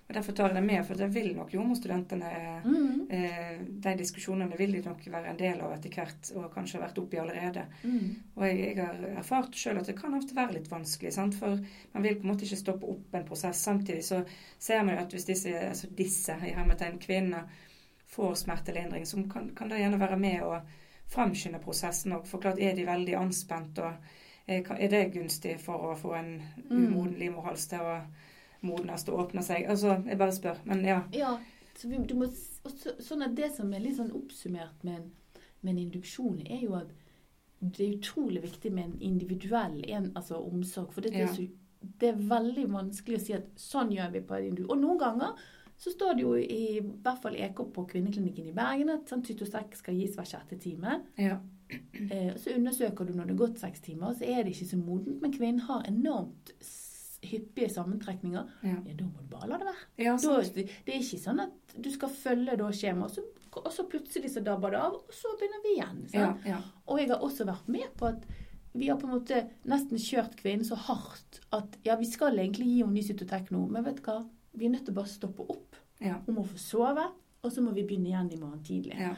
Og 0.10 0.14
Derfor 0.18 0.34
tar 0.36 0.48
jeg 0.52 0.56
det 0.56 0.64
med, 0.68 0.86
for 0.86 1.00
det 1.00 1.08
vil 1.16 1.30
nok 1.36 1.54
jordmorstudentene 1.54 2.32
Mm. 2.66 3.08
eh, 3.10 3.60
De 3.84 3.94
diskusjonene 3.98 4.58
vil 4.58 4.72
de 4.76 4.82
nok 4.86 5.06
være 5.08 5.30
en 5.32 5.38
del 5.40 5.62
av 5.62 5.72
etter 5.74 5.90
hvert, 5.90 6.32
og 6.36 6.50
kanskje 6.54 6.78
har 6.80 6.88
vært 6.88 6.98
oppi 7.00 7.18
allerede. 7.18 7.64
Mm. 7.84 8.16
Og 8.36 8.44
jeg, 8.48 8.60
jeg 8.76 8.86
har 8.86 8.96
erfart 9.18 9.56
sjøl 9.56 9.78
at 9.80 9.88
det 9.88 9.96
kan 10.00 10.14
ofte 10.14 10.36
være 10.36 10.54
litt 10.58 10.68
vanskelig. 10.72 11.14
Sant? 11.14 11.36
For 11.40 11.56
man 11.94 12.04
vil 12.04 12.16
på 12.20 12.28
en 12.28 12.34
måte 12.34 12.44
ikke 12.46 12.60
stoppe 12.60 12.86
opp 12.92 13.16
en 13.16 13.26
prosess. 13.26 13.64
Samtidig 13.64 14.04
så 14.04 14.24
ser 14.60 14.84
man 14.84 14.96
jo 14.96 15.02
at 15.02 15.12
hvis 15.16 15.26
disse, 15.26 15.56
altså 15.70 15.88
disse 15.98 16.36
i 16.44 16.52
hermetegn 16.54 17.00
kvinner 17.00 17.48
får 18.14 18.36
smertelindring, 18.44 19.06
så 19.06 19.24
kan, 19.32 19.50
kan 19.56 19.70
det 19.70 19.80
gjerne 19.80 20.00
være 20.00 20.20
med 20.20 20.44
å 20.44 20.60
framskynde 21.14 21.60
prosessen 21.64 22.12
òg. 22.14 22.28
For 22.28 22.40
klart 22.44 22.60
er 22.60 22.76
de 22.76 22.86
veldig 22.86 23.16
anspent, 23.18 23.80
og 23.80 23.94
eh, 24.48 24.62
er 24.78 24.90
det 24.92 25.14
gunstig 25.16 25.56
for 25.64 25.92
å 25.94 25.96
få 25.98 26.14
en 26.20 26.42
Mm. 26.70 26.88
umoden 26.94 27.16
livmorhals 27.20 27.68
til 27.68 27.80
å 27.80 27.98
modnes 28.64 29.06
og 29.10 29.20
åpne 29.28 29.44
seg? 29.46 29.66
Altså, 29.70 29.98
jeg 30.08 30.18
bare 30.20 30.36
spør. 30.36 30.60
Men 30.70 30.84
ja. 30.88 31.02
Ja, 31.16 31.36
så 31.78 31.90
vi, 31.90 31.98
du 32.08 32.16
må, 32.20 32.28
så, 32.30 32.96
sånn 33.04 33.26
at 33.26 33.36
det 33.38 33.52
som 33.56 33.72
er 33.74 33.84
litt 33.84 33.98
sånn 33.98 34.14
oppsummert 34.16 34.84
med 34.88 35.00
en, 35.00 35.10
med 35.62 35.74
en 35.76 35.82
induksjon, 35.88 36.42
er 36.48 36.62
jo 36.68 36.76
at 36.80 36.92
det 37.64 37.86
er 37.86 37.98
utrolig 37.98 38.42
viktig 38.44 38.74
med 38.76 38.84
en 38.90 38.96
individuell 39.14 39.78
en, 39.88 40.12
altså 40.20 40.40
omsorg. 40.44 40.92
For 40.94 41.02
det, 41.06 41.14
Ja. 41.16 41.30
er 41.30 41.36
så, 41.36 41.48
det 42.00 42.10
er 42.14 42.24
veldig 42.30 42.66
vanskelig 42.74 43.20
å 43.20 43.24
si 43.24 43.34
at 43.38 43.50
sånn 43.60 43.92
gjør 43.96 44.12
vi 44.18 44.22
på 44.28 44.36
en 44.36 44.50
individu. 44.50 44.70
Og 44.74 44.82
noen 44.82 45.00
ganger 45.00 45.38
så 45.84 45.92
står 45.92 46.14
det 46.16 46.24
jo 46.24 46.34
i, 46.38 46.80
hvert 47.04 47.22
fall 47.24 47.36
EK 47.36 47.64
på 47.76 47.86
Kvinneklinikken 47.90 48.52
i 48.52 48.56
Bergen 48.56 48.92
at 48.94 49.10
sånn 49.10 49.24
cytosek 49.26 49.74
skal 49.76 49.96
gis 49.98 50.16
hver 50.20 50.28
sjette 50.30 50.60
time. 50.62 51.02
ja. 51.20 51.40
Eh, 52.12 52.36
så 52.38 52.52
undersøker 52.54 53.08
du 53.08 53.14
når 53.16 53.26
det 53.26 53.34
har 53.34 53.40
gått 53.48 53.60
seks 53.64 53.82
timer, 53.82 54.14
så 54.14 54.28
er 54.30 54.44
det 54.44 54.52
ikke 54.54 54.68
så 54.70 54.78
modent. 54.78 55.22
Men 55.24 55.32
kvinnen 55.34 55.64
har 55.66 55.88
enormt 55.90 56.52
hyppige 57.30 57.70
sammentrekninger. 57.74 58.52
Ja. 58.64 58.76
Ja, 58.86 58.96
da 59.00 59.06
må 59.08 59.22
du 59.24 59.30
bare 59.32 59.50
la 59.52 59.58
det 59.62 59.68
være. 59.70 59.86
ja 60.06 60.16
Da, 60.18 60.38
det 60.86 60.94
er 60.96 61.00
ikke 61.02 61.22
sånn 61.24 61.42
at 61.44 61.76
du 61.78 61.90
skal 61.94 62.10
følge 62.14 62.58
da 62.60 62.70
skjemaet, 62.76 63.20
og 63.54 63.70
så, 63.72 63.86
plutselig 63.90 64.32
så 64.34 64.42
dabber 64.46 64.74
det 64.74 64.80
av, 64.82 64.96
og 65.02 65.14
så 65.14 65.34
begynner 65.38 65.62
vi 65.66 65.76
igjen. 65.78 66.00
Ja. 66.50 66.62
Og 66.90 67.00
jeg 67.00 67.12
har 67.12 67.22
også 67.26 67.46
vært 67.46 67.68
med 67.70 67.92
på 68.00 68.10
at 68.10 68.24
vi 68.74 68.88
har 68.90 68.98
på 68.98 69.06
en 69.06 69.14
måte 69.14 69.44
nesten 69.70 70.00
kjørt 70.02 70.34
kvinnen 70.40 70.66
så 70.66 70.76
hardt 70.88 71.42
at 71.54 71.76
ja, 71.86 71.94
vi 72.00 72.08
skal 72.10 72.40
egentlig 72.42 72.66
gi 72.72 72.80
henne 72.82 72.96
ny 72.98 73.04
cytotek 73.06 73.52
nå, 73.54 73.68
men 73.70 73.86
vet 73.86 74.00
du 74.02 74.08
hva? 74.08 74.24
Vi 74.58 74.66
er 74.66 74.74
nødt 74.74 74.88
til 74.88 74.96
å 74.96 75.00
bare 75.02 75.12
stoppe 75.12 75.46
opp. 75.50 75.78
Hun 76.26 76.36
må 76.40 76.44
få 76.50 76.58
sove, 76.58 77.06
og 77.44 77.52
så 77.54 77.62
må 77.62 77.72
vi 77.76 77.84
begynne 77.86 78.10
igjen 78.10 78.32
i 78.34 78.42
morgen 78.42 78.64
tidlig. 78.66 78.98
ja. 79.00 79.14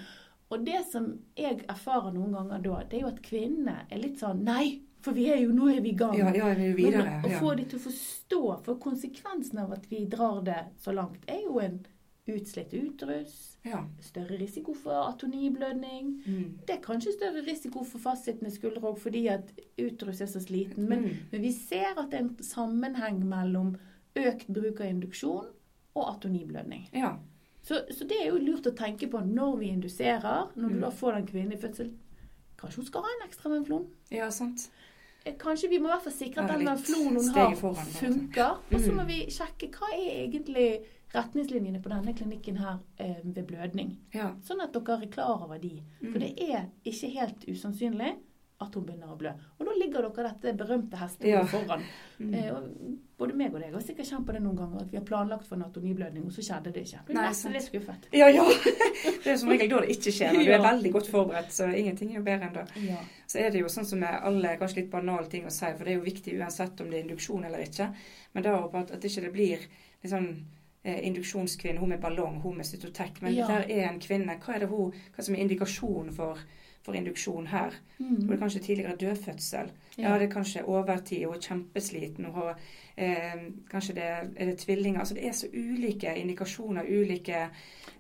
Og 0.54 0.62
det 0.62 0.84
som 0.92 1.08
jeg 1.36 1.64
erfarer 1.72 2.14
noen 2.14 2.36
ganger 2.36 2.60
da, 2.62 2.76
det 2.86 3.00
er 3.00 3.02
jo 3.02 3.08
at 3.10 3.22
kvinnene 3.26 3.79
er 3.90 3.98
litt 3.98 4.20
sånn 4.22 4.44
Nei, 4.46 4.82
for 5.05 5.13
vi 5.13 5.27
er 5.31 5.37
jo, 5.44 5.51
nå 5.55 5.70
er 5.72 5.81
vi 5.85 5.91
i 5.94 5.98
gang. 6.00 6.15
Ja, 6.18 6.31
ja, 6.33 6.51
vi 6.57 6.70
er 6.72 6.75
videre. 6.77 7.03
Men 7.22 7.27
å 7.29 7.33
Ja. 7.35 7.39
få 7.44 7.55
de 7.57 7.65
til 7.70 7.79
å 7.79 7.83
forstå, 7.85 8.39
for 8.65 8.75
konsekvensen 8.81 9.59
av 9.61 9.72
at 9.77 9.85
vi 9.91 10.05
drar 10.09 10.41
det 10.44 10.63
så 10.81 10.94
langt, 10.96 11.22
er 11.29 11.44
jo 11.46 11.59
en 11.61 11.85
utslitt 12.27 12.72
uterus, 12.74 13.57
ja. 13.63 13.83
større 14.01 14.37
risiko 14.41 14.74
for 14.74 15.11
atoniblødning. 15.11 16.07
Mm. 16.25 16.57
Det 16.65 16.75
er 16.77 16.81
kanskje 16.81 17.13
større 17.13 17.44
risiko 17.46 17.83
for 17.85 18.00
fastsittende 18.01 18.50
skuldre 18.51 18.81
òg 18.89 18.98
fordi 18.98 19.27
at 19.29 19.51
uterus 19.77 20.22
er 20.22 20.31
så 20.31 20.41
sliten. 20.41 20.87
Men, 20.89 21.03
Mm. 21.03 21.15
men 21.31 21.41
vi 21.41 21.51
ser 21.51 21.94
at 21.98 22.09
det 22.09 22.20
er 22.20 22.24
en 22.24 22.35
sammenheng 22.41 23.22
mellom 23.24 23.75
økt 24.15 24.48
bruk 24.48 24.79
av 24.81 24.87
induksjon 24.87 25.46
og 25.96 26.07
atoniblødning. 26.15 26.89
Ja. 26.94 27.18
Så, 27.61 27.81
så 27.91 28.07
det 28.07 28.18
er 28.22 28.31
jo 28.31 28.37
lurt 28.39 28.65
å 28.70 28.75
tenke 28.75 29.07
på 29.09 29.22
når 29.25 29.57
vi 29.59 29.70
induserer, 29.74 30.50
når 30.55 30.70
du 30.70 30.75
Mm. 30.75 30.81
da 30.81 30.89
får 30.89 31.13
den 31.13 31.27
kvinnen 31.27 31.53
i 31.53 31.57
fødsel. 31.61 31.91
Kanskje 32.57 32.75
hun 32.77 32.85
skal 32.85 33.01
ha 33.01 33.07
en 33.22 33.27
ekstra 33.27 33.50
venflon? 33.51 33.87
ja, 34.11 34.29
sant. 34.31 34.70
Kanskje 35.40 35.70
vi 35.70 35.79
må 35.79 35.90
i 35.90 35.92
hvert 35.96 36.03
fall 36.03 36.14
sikre 36.14 36.44
at 36.44 36.59
den 36.59 36.77
floen 36.77 37.16
hun 37.18 37.29
har, 37.33 37.55
foran, 37.55 37.85
funker. 38.00 38.59
Og 38.72 38.79
så 38.79 38.92
Mm. 38.92 38.96
må 38.98 39.05
vi 39.07 39.25
sjekke 39.29 39.70
hva 39.74 39.90
er 39.94 40.27
egentlig 40.27 40.68
retningslinjene 41.16 41.81
på 41.81 41.90
denne 41.90 42.14
klinikken 42.14 42.57
her 42.57 42.77
eh, 43.00 43.16
ved 43.24 43.44
blødning. 43.48 43.98
Ja. 44.14 44.33
Sånn 44.44 44.61
at 44.61 44.74
dere 44.74 45.01
er 45.01 45.07
klar 45.09 45.44
over 45.44 45.57
de. 45.57 45.81
For 46.00 46.07
Mm. 46.07 46.20
det 46.20 46.50
er 46.50 46.66
ikke 46.85 47.09
helt 47.20 47.46
usannsynlig 47.48 48.16
at 48.61 48.74
hun 48.75 48.85
begynner 48.87 49.09
å 49.11 49.18
blø. 49.20 49.31
Og 49.59 49.65
da 49.68 49.72
ligger 49.75 50.05
dere 50.07 50.29
dette 50.29 50.53
berømte 50.57 50.96
hestehodet 50.96 51.27
Ja. 51.33 51.44
foran. 51.46 51.81
Mm. 52.20 52.33
Eh, 52.33 52.53
både 53.20 53.33
meg 53.35 53.53
og 53.53 53.59
deg 53.61 53.74
har 53.74 53.81
sikkert 53.83 54.07
kjent 54.07 54.25
på 54.25 54.31
det 54.33 54.41
noen 54.44 54.55
ganger, 54.55 54.81
at 54.81 54.91
vi 54.91 54.98
har 54.98 55.03
planlagt 55.05 55.46
for 55.48 55.55
en 55.57 55.63
atomiblødning, 55.65 56.24
og 56.25 56.31
så 56.31 56.41
skjedde 56.41 56.72
det 56.74 56.85
ikke. 56.85 57.01
Du 57.07 57.11
er 57.11 57.22
nesten 57.27 57.51
litt 57.51 57.63
skuffet. 57.68 58.07
Ja, 58.13 58.29
ja. 58.31 58.46
Det 59.25 59.33
er 59.33 59.37
som 59.37 59.50
regel 59.50 59.70
da 59.70 59.81
det 59.81 59.89
ikke 59.98 60.11
skjer. 60.15 60.33
Når 60.33 60.46
du 60.46 60.51
er 60.55 60.63
veldig 60.63 60.91
godt 60.94 61.07
forberedt, 61.11 61.51
så 61.51 61.68
ingenting 61.75 62.11
er 62.11 62.15
jo 62.22 62.24
bedre 62.24 62.48
enn 62.48 62.53
det. 62.53 62.65
Ja. 62.87 62.98
Så 63.27 63.39
er 63.44 63.50
det 63.51 63.59
jo 63.59 63.68
sånn 63.68 63.85
som 63.85 64.00
med 64.00 64.20
alle 64.24 64.55
kanskje 64.57 64.81
litt 64.83 64.91
banale 64.91 65.27
ting 65.27 65.46
å 65.46 65.51
si, 65.51 65.65
for 65.75 65.83
det 65.83 65.91
er 65.94 65.98
jo 66.00 66.05
viktig 66.07 66.39
uansett 66.39 66.79
om 66.81 66.89
det 66.89 67.00
er 67.00 67.07
induksjon 67.09 67.44
eller 67.46 67.59
ikke. 67.65 67.89
Men 68.33 68.44
da 68.44 68.55
håper 68.55 68.77
jeg 68.77 68.83
at, 68.87 68.91
at 69.00 69.03
ikke 69.11 69.22
det 69.27 69.33
blir 69.33 69.57
litt 70.03 70.11
sånn 70.11 70.29
eh, 70.85 71.00
induksjonskvinne, 71.09 71.79
hun 71.79 71.89
med 71.89 72.00
ballong, 72.01 72.39
hun 72.44 72.55
med 72.57 72.65
cytotek. 72.65 73.22
Men 73.22 73.33
Ja. 73.35 73.48
der 73.48 73.65
er 73.70 73.89
en 73.89 74.00
kvinne. 74.00 74.39
Hva 74.39 74.55
er 74.55 74.59
det 74.59 74.70
hun, 74.70 74.91
hva 75.15 75.24
som 75.24 75.35
er 75.35 75.39
indikasjonen 75.44 76.13
for, 76.13 76.37
for 76.86 76.98
induksjon 76.98 77.48
her? 77.50 77.76
Mm. 77.98 78.26
Hvor 78.26 78.36
er 78.36 78.42
kanskje 78.44 78.62
tidligere 78.62 78.96
dødfødsel. 79.02 79.72
Ja, 79.98 80.18
det 80.20 80.28
er 80.28 80.32
kanskje 80.32 80.66
overtid, 80.66 81.26
og 81.28 81.40
kjempesliten. 81.42 82.26
og 82.26 82.54
eh, 82.98 83.48
kanskje 83.72 83.96
det 83.96 84.04
er 84.04 84.46
det 84.46 84.58
tvillinger. 84.58 85.00
Altså 85.00 85.16
det 85.16 85.28
er 85.28 85.32
så 85.32 85.48
ulike 85.54 86.16
indikasjoner, 86.16 86.84
ulike 86.90 87.48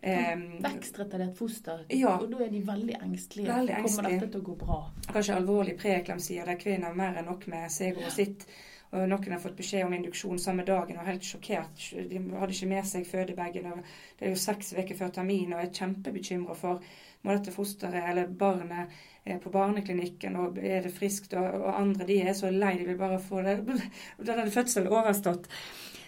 eh, 0.01 0.35
Vekstretardert 0.61 1.37
foster. 1.37 1.85
Ja. 1.89 2.17
Og 2.17 2.29
da 2.31 2.45
er 2.45 2.51
de 2.51 2.61
veldig 2.67 3.01
engstelige. 3.01 3.53
Veldig 3.53 3.81
Kommer 3.81 4.09
dette 4.09 4.29
til 4.29 4.39
å 4.41 4.47
gå 4.51 4.55
bra? 4.65 4.79
kanskje 5.11 5.35
alvorlig 5.35 5.77
preeklamsia 5.79 6.45
der 6.45 6.57
kvinnen 6.59 6.87
har 6.89 6.95
mer 6.95 7.19
enn 7.19 7.29
nok 7.29 7.47
med 7.47 7.71
seg 7.71 7.97
og 7.97 8.11
sitt. 8.11 8.47
Og 8.95 9.09
noen 9.09 9.33
har 9.33 9.41
fått 9.43 9.57
beskjed 9.57 9.83
om 9.85 9.93
induksjon 9.97 10.39
samme 10.39 10.63
dagen 10.67 10.95
og 10.95 11.03
er 11.03 11.15
helt 11.15 11.25
sjokkert. 11.27 11.87
De 12.09 12.21
hadde 12.39 12.53
ikke 12.53 12.69
med 12.69 12.87
seg 12.87 13.07
fødebagen. 13.09 13.81
Det 14.15 14.27
er 14.27 14.31
jo 14.31 14.39
seks 14.39 14.71
uker 14.77 14.95
før 14.95 15.11
termin 15.17 15.55
og 15.55 15.63
er 15.63 15.73
kjempebekymra 15.73 16.55
for 16.55 16.83
må 17.25 17.33
dette 17.33 17.53
fosteret 17.55 18.05
eller 18.11 18.29
barnet 18.29 18.93
på 19.41 19.49
barneklinikken 19.49 20.37
og 20.37 20.59
er 20.61 20.85
det 20.85 20.93
friskt. 20.93 21.33
Og, 21.33 21.65
og 21.65 21.79
andre 21.79 22.07
de 22.07 22.19
er 22.21 22.37
så 22.37 22.51
lei, 22.53 22.75
de 22.79 22.87
vil 22.91 22.99
bare 22.99 23.19
få 23.21 23.41
det, 23.45 23.57
denne 24.29 24.47
fødselen 24.53 24.93
overstått. 24.93 25.49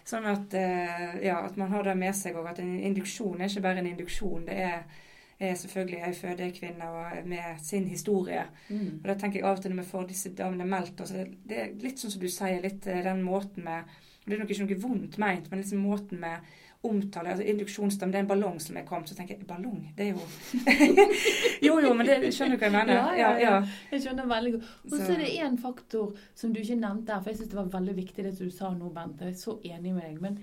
Sånn 0.07 0.27
at, 0.29 0.53
eh, 0.55 1.17
ja, 1.25 1.41
at 1.43 1.57
man 1.59 1.73
har 1.73 1.83
det 1.83 1.97
med 1.99 2.15
seg 2.15 2.37
og 2.39 2.47
at 2.47 2.61
en 2.63 2.77
induksjon 2.79 3.41
er 3.41 3.51
ikke 3.51 3.65
bare 3.65 3.81
en 3.81 3.89
induksjon. 3.89 4.45
Det 4.47 4.55
er, 4.63 5.01
er 5.37 5.57
selvfølgelig 5.59 5.99
ei 6.07 6.13
fødekvinne 6.15 6.91
med 7.27 7.63
sin 7.63 7.89
historie. 7.91 8.45
Mm. 8.69 9.01
Og 9.01 9.09
da 9.09 9.17
tenker 9.19 9.41
jeg 9.41 9.49
av 9.49 9.57
og 9.57 9.65
til 9.65 9.75
når 9.75 9.83
vi 9.83 9.89
får 9.89 10.07
disse 10.13 10.31
damene 10.37 10.69
meldt 10.69 11.03
oss, 11.03 11.11
det, 11.17 11.27
det 11.49 11.59
er 11.63 11.75
litt 11.83 11.99
sånn 11.99 12.13
som 12.13 12.23
du 12.23 12.29
sier, 12.31 12.61
litt 12.63 12.87
eh, 12.87 13.03
den 13.09 13.25
måten 13.25 13.67
med 13.67 13.97
Det 14.27 14.35
er 14.35 14.41
nok 14.41 14.49
ikke 14.51 14.65
noe 14.65 14.79
vondt 14.83 15.13
meint, 15.23 15.45
men 15.47 15.61
liksom 15.61 15.83
måten 15.87 16.19
med 16.19 16.55
omtale 16.89 17.29
altså 17.33 17.43
Induksjonsdam, 17.47 18.11
det 18.11 18.19
er 18.19 18.23
en 18.25 18.29
ballong 18.31 18.59
som 18.63 18.77
er 18.77 18.85
kommet. 18.87 19.09
Så 19.09 19.15
tenker 19.15 19.35
jeg 19.37 19.47
ballong, 19.47 19.81
det 19.97 20.07
er 20.07 20.13
jo 20.13 20.21
Jo 21.67 21.79
jo, 21.83 21.93
men 21.97 22.05
det 22.09 22.31
skjønner 22.35 22.57
du 22.57 22.61
hva 22.63 22.67
jeg 22.69 22.75
mener? 22.75 22.93
Ja, 22.93 23.07
ja, 23.17 23.31
ja. 23.41 23.55
Jeg 23.91 24.03
skjønner 24.05 24.27
veldig 24.29 24.51
godt. 24.57 24.69
Og 24.85 24.91
Så- 24.97 25.11
er 25.13 25.17
det 25.23 25.31
én 25.39 25.57
faktor 25.61 26.13
som 26.35 26.53
du 26.53 26.59
ikke 26.59 26.75
nevnte 26.79 27.13
her, 27.13 27.21
for 27.21 27.29
jeg 27.31 27.37
syns 27.39 27.49
det 27.49 27.57
var 27.59 27.71
veldig 27.79 27.95
viktig 27.95 28.23
det 28.23 28.35
du 28.39 28.49
sa 28.49 28.69
nå, 28.73 28.89
Bente. 28.93 29.25
Jeg 29.25 29.33
er 29.33 29.41
så 29.41 29.57
enig 29.63 29.93
med 29.93 30.03
deg. 30.03 30.21
Men 30.21 30.39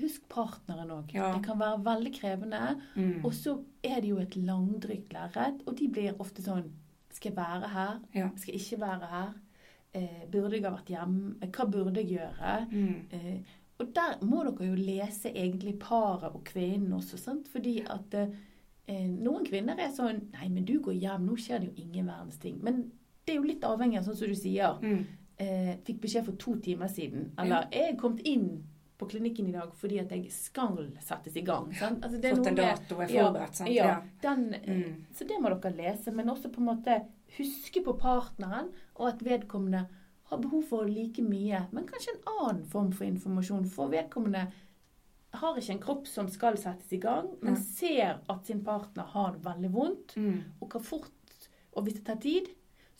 husk 0.00 0.22
partneren 0.28 0.90
òg. 0.90 1.12
Ja. 1.14 1.32
Det 1.36 1.44
kan 1.44 1.58
være 1.58 1.84
veldig 1.84 2.12
krevende. 2.20 2.60
Mm. 2.96 3.24
Og 3.24 3.32
så 3.34 3.58
er 3.84 4.00
det 4.00 4.08
jo 4.08 4.18
et 4.18 4.36
langdrygt 4.36 5.12
lerret, 5.12 5.62
og 5.66 5.76
de 5.78 5.88
blir 5.88 6.14
ofte 6.20 6.42
sånn 6.42 6.70
Skal 7.12 7.30
jeg 7.32 7.36
være 7.36 7.68
her? 7.68 7.98
Ja. 8.14 8.28
Skal 8.36 8.54
jeg 8.54 8.60
ikke 8.62 8.80
være 8.80 9.06
her? 9.10 9.32
Eh, 9.94 10.22
burde 10.32 10.56
jeg 10.56 10.62
ha 10.64 10.70
vært 10.70 10.88
hjemme? 10.88 11.34
Hva 11.52 11.66
burde 11.70 12.00
jeg 12.00 12.08
gjøre? 12.16 12.54
Mm. 12.72 13.02
Eh, 13.12 13.40
og 13.82 13.92
der 13.96 14.16
må 14.24 14.42
dere 14.46 14.68
jo 14.70 14.78
lese 14.78 15.32
egentlig 15.34 15.76
paret 15.82 16.32
og 16.34 16.42
kvinnen 16.48 16.92
også, 16.96 17.18
sant? 17.20 17.48
Fordi 17.52 17.80
at 17.90 18.14
eh, 18.14 19.06
noen 19.10 19.44
kvinner 19.46 19.78
er 19.78 19.92
sånn 19.94 20.24
Nei, 20.32 20.48
men 20.48 20.64
du 20.68 20.78
går 20.84 20.94
hjem, 20.98 21.26
nå 21.28 21.36
skjer 21.38 21.60
det 21.62 21.70
jo 21.72 21.84
ingen 21.84 22.06
verdens 22.10 22.38
ting. 22.42 22.58
Men 22.62 22.84
det 23.26 23.34
er 23.34 23.40
jo 23.40 23.46
litt 23.48 23.64
avhengig 23.64 23.98
av 24.00 24.08
sånn 24.08 24.16
som 24.18 24.28
du 24.32 24.34
sier. 24.38 24.78
Mm. 24.82 25.02
Eh, 25.42 25.72
fikk 25.86 26.00
beskjed 26.02 26.24
for 26.26 26.38
to 26.38 26.56
timer 26.62 26.88
siden. 26.92 27.30
Eller 27.38 27.68
jeg 27.72 27.92
er 27.92 27.98
kommet 28.00 28.20
inn 28.26 28.48
på 28.98 29.06
klinikken 29.10 29.48
i 29.48 29.52
dag 29.54 29.72
fordi 29.74 29.96
at 29.98 30.12
jeg 30.14 30.28
skal 30.30 30.76
settes 31.02 31.34
i 31.36 31.42
gang. 31.46 31.72
Sant? 31.74 32.04
Altså, 32.04 32.20
det 32.22 32.30
er 32.30 32.36
Fått 32.36 32.50
en 32.52 32.58
dato 32.60 32.82
dato, 32.82 33.00
er 33.02 33.08
forberedt. 33.10 33.56
sant? 33.58 33.70
Ja, 33.74 33.86
Ja. 33.86 33.96
den, 34.22 34.44
Mm. 34.66 35.04
Så 35.14 35.26
det 35.26 35.40
må 35.42 35.50
dere 35.50 35.74
lese. 35.76 36.12
Men 36.14 36.28
også 36.28 36.52
på 36.52 36.60
en 36.60 36.66
måte 36.70 37.00
huske 37.38 37.82
på 37.82 37.96
partneren, 37.98 38.68
og 38.96 39.08
at 39.08 39.24
vedkommende 39.24 39.86
har 40.32 40.42
behov 40.42 40.62
for 40.68 40.88
like 40.88 41.22
mye, 41.24 41.62
men 41.72 41.86
kanskje 41.88 42.16
en 42.16 42.28
annen 42.34 42.64
form 42.72 42.90
for 42.96 43.04
informasjon. 43.06 43.66
For 43.70 43.90
vedkommende 43.92 44.46
har 45.40 45.56
ikke 45.60 45.72
en 45.76 45.82
kropp 45.82 46.06
som 46.10 46.28
skal 46.32 46.58
settes 46.60 46.92
i 46.92 47.00
gang, 47.00 47.30
men 47.40 47.56
ja. 47.56 47.62
ser 47.62 48.18
at 48.32 48.46
sin 48.48 48.60
partner 48.64 49.08
har 49.14 49.32
det 49.36 49.44
veldig 49.46 49.70
vondt, 49.72 50.16
Mm. 50.16 50.40
og 50.60 50.70
kan 50.70 50.82
fort 50.82 51.10
Og 51.74 51.84
hvis 51.86 51.94
det 51.94 52.04
tar 52.04 52.18
tid, 52.20 52.50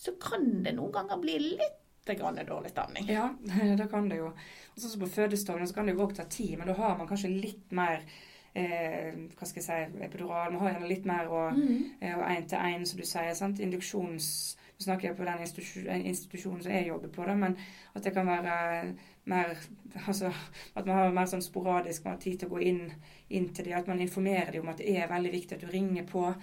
så 0.01 0.15
kan 0.19 0.63
det 0.65 0.73
noen 0.79 0.93
ganger 0.95 1.19
bli 1.21 1.35
litt 1.39 2.17
grann 2.17 2.39
dårlig 2.49 2.71
stemning. 2.73 3.05
Ja, 3.07 3.27
det 3.77 3.91
kan 3.91 4.09
det 4.09 4.17
jo. 4.17 4.31
Og 4.73 4.81
så 4.81 4.99
på 4.99 5.07
fødestavene 5.13 5.67
så 5.69 5.75
kan 5.77 5.87
det 5.87 5.93
jo 5.95 6.07
òg 6.07 6.15
ta 6.17 6.25
tid, 6.25 6.57
men 6.59 6.71
da 6.71 6.75
har 6.79 6.97
man 6.97 7.07
kanskje 7.11 7.29
litt 7.35 7.71
mer 7.71 8.01
eh, 8.55 9.13
hva 9.39 9.47
skal 9.47 9.63
jeg 9.63 9.65
si, 9.65 10.05
epidural. 10.05 10.53
Man 10.53 10.61
har 10.61 10.73
gjerne 10.75 10.89
litt 10.89 11.07
mer 11.07 11.29
og 11.29 11.53
Mm. 11.57 11.85
én 12.03 12.49
til 12.49 12.59
én, 12.59 12.85
som 12.87 12.99
du 13.01 13.05
sier. 13.07 13.35
sant? 13.35 13.59
Induksjons... 13.61 14.57
Nå 14.79 14.85
snakker 14.85 15.09
jeg 15.09 15.17
på 15.17 15.25
den 15.25 15.41
institusjon, 15.41 15.87
institusjonen 16.07 16.63
som 16.63 16.73
jeg 16.73 16.87
jobber 16.89 17.09
på, 17.09 17.25
da, 17.25 17.35
men 17.35 17.57
at 17.95 18.03
det 18.05 18.13
kan 18.15 18.27
være 18.27 18.95
mer 19.27 19.55
Altså 20.09 20.33
at 20.77 20.87
man 20.87 20.97
har 20.97 21.13
mer 21.13 21.27
sånn 21.27 21.43
sporadisk, 21.45 22.05
man 22.05 22.15
har 22.15 22.21
tid 22.21 22.39
til 22.39 22.49
å 22.49 22.55
gå 22.57 22.59
inn, 22.63 22.93
inn 23.31 23.49
til 23.55 23.65
dem. 23.65 23.75
At 23.79 23.87
man 23.87 24.01
informerer 24.01 24.51
dem 24.53 24.63
om 24.63 24.69
at 24.69 24.79
det 24.79 24.97
er 24.97 25.07
veldig 25.09 25.33
viktig 25.33 25.53
at 25.55 25.61
du 25.61 25.67
ringer 25.67 26.03
på. 26.05 26.35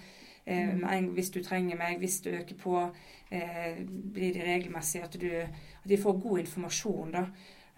Eh, 0.46 0.74
Mm. 0.74 1.12
hvis 1.14 1.30
du 1.30 1.42
trenger 1.42 1.76
meg, 1.76 1.98
hvis 1.98 2.20
du 2.22 2.30
øker 2.30 2.54
på, 2.56 2.90
eh, 3.30 3.76
blir 4.12 4.32
det 4.32 4.42
regelmessig 4.46 5.02
at, 5.02 5.20
du, 5.20 5.26
at 5.36 5.88
de 5.88 5.96
får 5.96 6.20
god 6.22 6.38
informasjon. 6.38 7.12
da. 7.12 7.26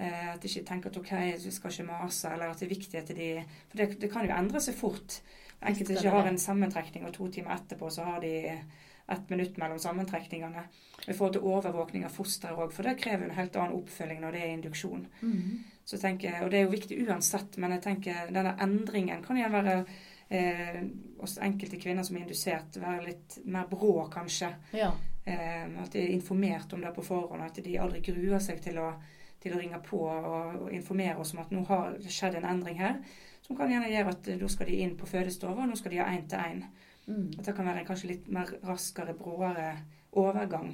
Eh, 0.03 0.29
at 0.33 0.43
de 0.43 0.51
ikke 0.51 0.67
tenker 0.67 0.91
at 0.91 0.99
OK, 0.99 1.13
du 1.45 1.51
skal 1.55 1.75
ikke 1.75 1.89
mase, 1.91 2.31
eller 2.33 2.51
at 2.51 2.59
det 2.59 2.67
er 2.67 2.75
viktig 2.75 2.99
at 2.99 3.11
de 3.15 3.33
For 3.71 3.81
det, 3.81 3.89
det 4.03 4.11
kan 4.13 4.27
jo 4.27 4.35
endre 4.35 4.63
seg 4.65 4.79
fort. 4.79 5.21
Enkelte 5.63 5.95
ikke 5.95 6.15
har 6.17 6.27
en 6.27 6.41
sammentrekning, 6.43 7.05
og 7.07 7.15
to 7.15 7.29
timer 7.31 7.55
etterpå 7.55 7.91
så 7.93 8.07
har 8.09 8.25
de 8.25 8.33
ett 9.13 9.31
minutt 9.31 9.57
mellom 9.57 9.79
sammentrekningene. 9.79 10.65
I 11.07 11.13
forhold 11.13 11.37
til 11.37 11.47
overvåkning 11.47 12.07
av 12.07 12.15
fosteret 12.15 12.59
òg, 12.59 12.73
for 12.75 12.87
det 12.87 12.97
krever 13.03 13.27
en 13.27 13.37
helt 13.37 13.57
annen 13.59 13.77
oppfølging 13.79 14.23
når 14.23 14.37
det 14.37 14.43
er 14.43 14.57
induksjon. 14.57 15.07
Mm. 15.21 15.63
Så 15.85 15.99
tenker 15.99 16.45
Og 16.45 16.51
det 16.51 16.61
er 16.61 16.67
jo 16.67 16.75
viktig 16.75 16.99
uansett, 17.07 17.59
men 17.59 17.75
jeg 17.77 17.83
tenker 17.83 18.31
denne 18.31 18.55
endringen 18.63 19.23
kan 19.23 19.39
igjen 19.39 19.55
være 19.55 19.77
eh, 20.31 20.83
hos 21.21 21.39
enkelte 21.43 21.81
kvinner 21.83 22.07
som 22.07 22.17
er 22.17 22.25
indusert, 22.25 22.79
være 22.79 23.09
litt 23.09 23.39
mer 23.45 23.67
brå, 23.71 24.07
kanskje. 24.13 24.53
Ja. 24.79 24.93
Eh, 25.25 25.67
at 25.83 25.93
de 25.93 26.05
er 26.05 26.15
informert 26.15 26.73
om 26.73 26.83
det 26.83 26.95
på 26.95 27.07
forhånd, 27.07 27.43
at 27.43 27.59
de 27.63 27.79
aldri 27.79 28.03
gruer 28.07 28.43
seg 28.43 28.63
til 28.63 28.79
å, 28.83 28.93
til 29.43 29.55
å 29.57 29.59
ringe 29.61 29.81
på 29.85 30.01
og, 30.07 30.63
og 30.63 30.73
informere 30.73 31.19
oss 31.21 31.35
om 31.35 31.43
at 31.45 31.51
nå 31.55 31.65
har 31.69 31.99
det 31.99 32.11
skjedd 32.15 32.39
en 32.41 32.49
endring 32.55 32.79
her. 32.81 33.01
Som 33.43 33.57
kan 33.59 33.71
gjerne 33.73 33.91
gjøre 33.91 34.15
at 34.15 34.23
da 34.29 34.37
nå 34.39 34.49
skal 34.49 34.67
de 34.71 34.77
inn 34.85 34.97
på 34.97 35.07
fødestova, 35.11 35.65
og 35.65 35.69
nå 35.73 35.77
skal 35.77 35.91
de 35.91 35.99
ha 35.99 36.07
én 36.15 36.29
til 36.31 36.39
én. 36.39 36.63
Mm. 37.09 37.29
At 37.39 37.45
det 37.49 37.57
kan 37.57 37.67
være 37.67 37.83
en 37.83 37.87
kanskje 37.91 38.13
litt 38.13 38.29
mer 38.31 38.47
raskere, 38.63 39.15
bråere 39.19 39.73
overgang. 40.15 40.73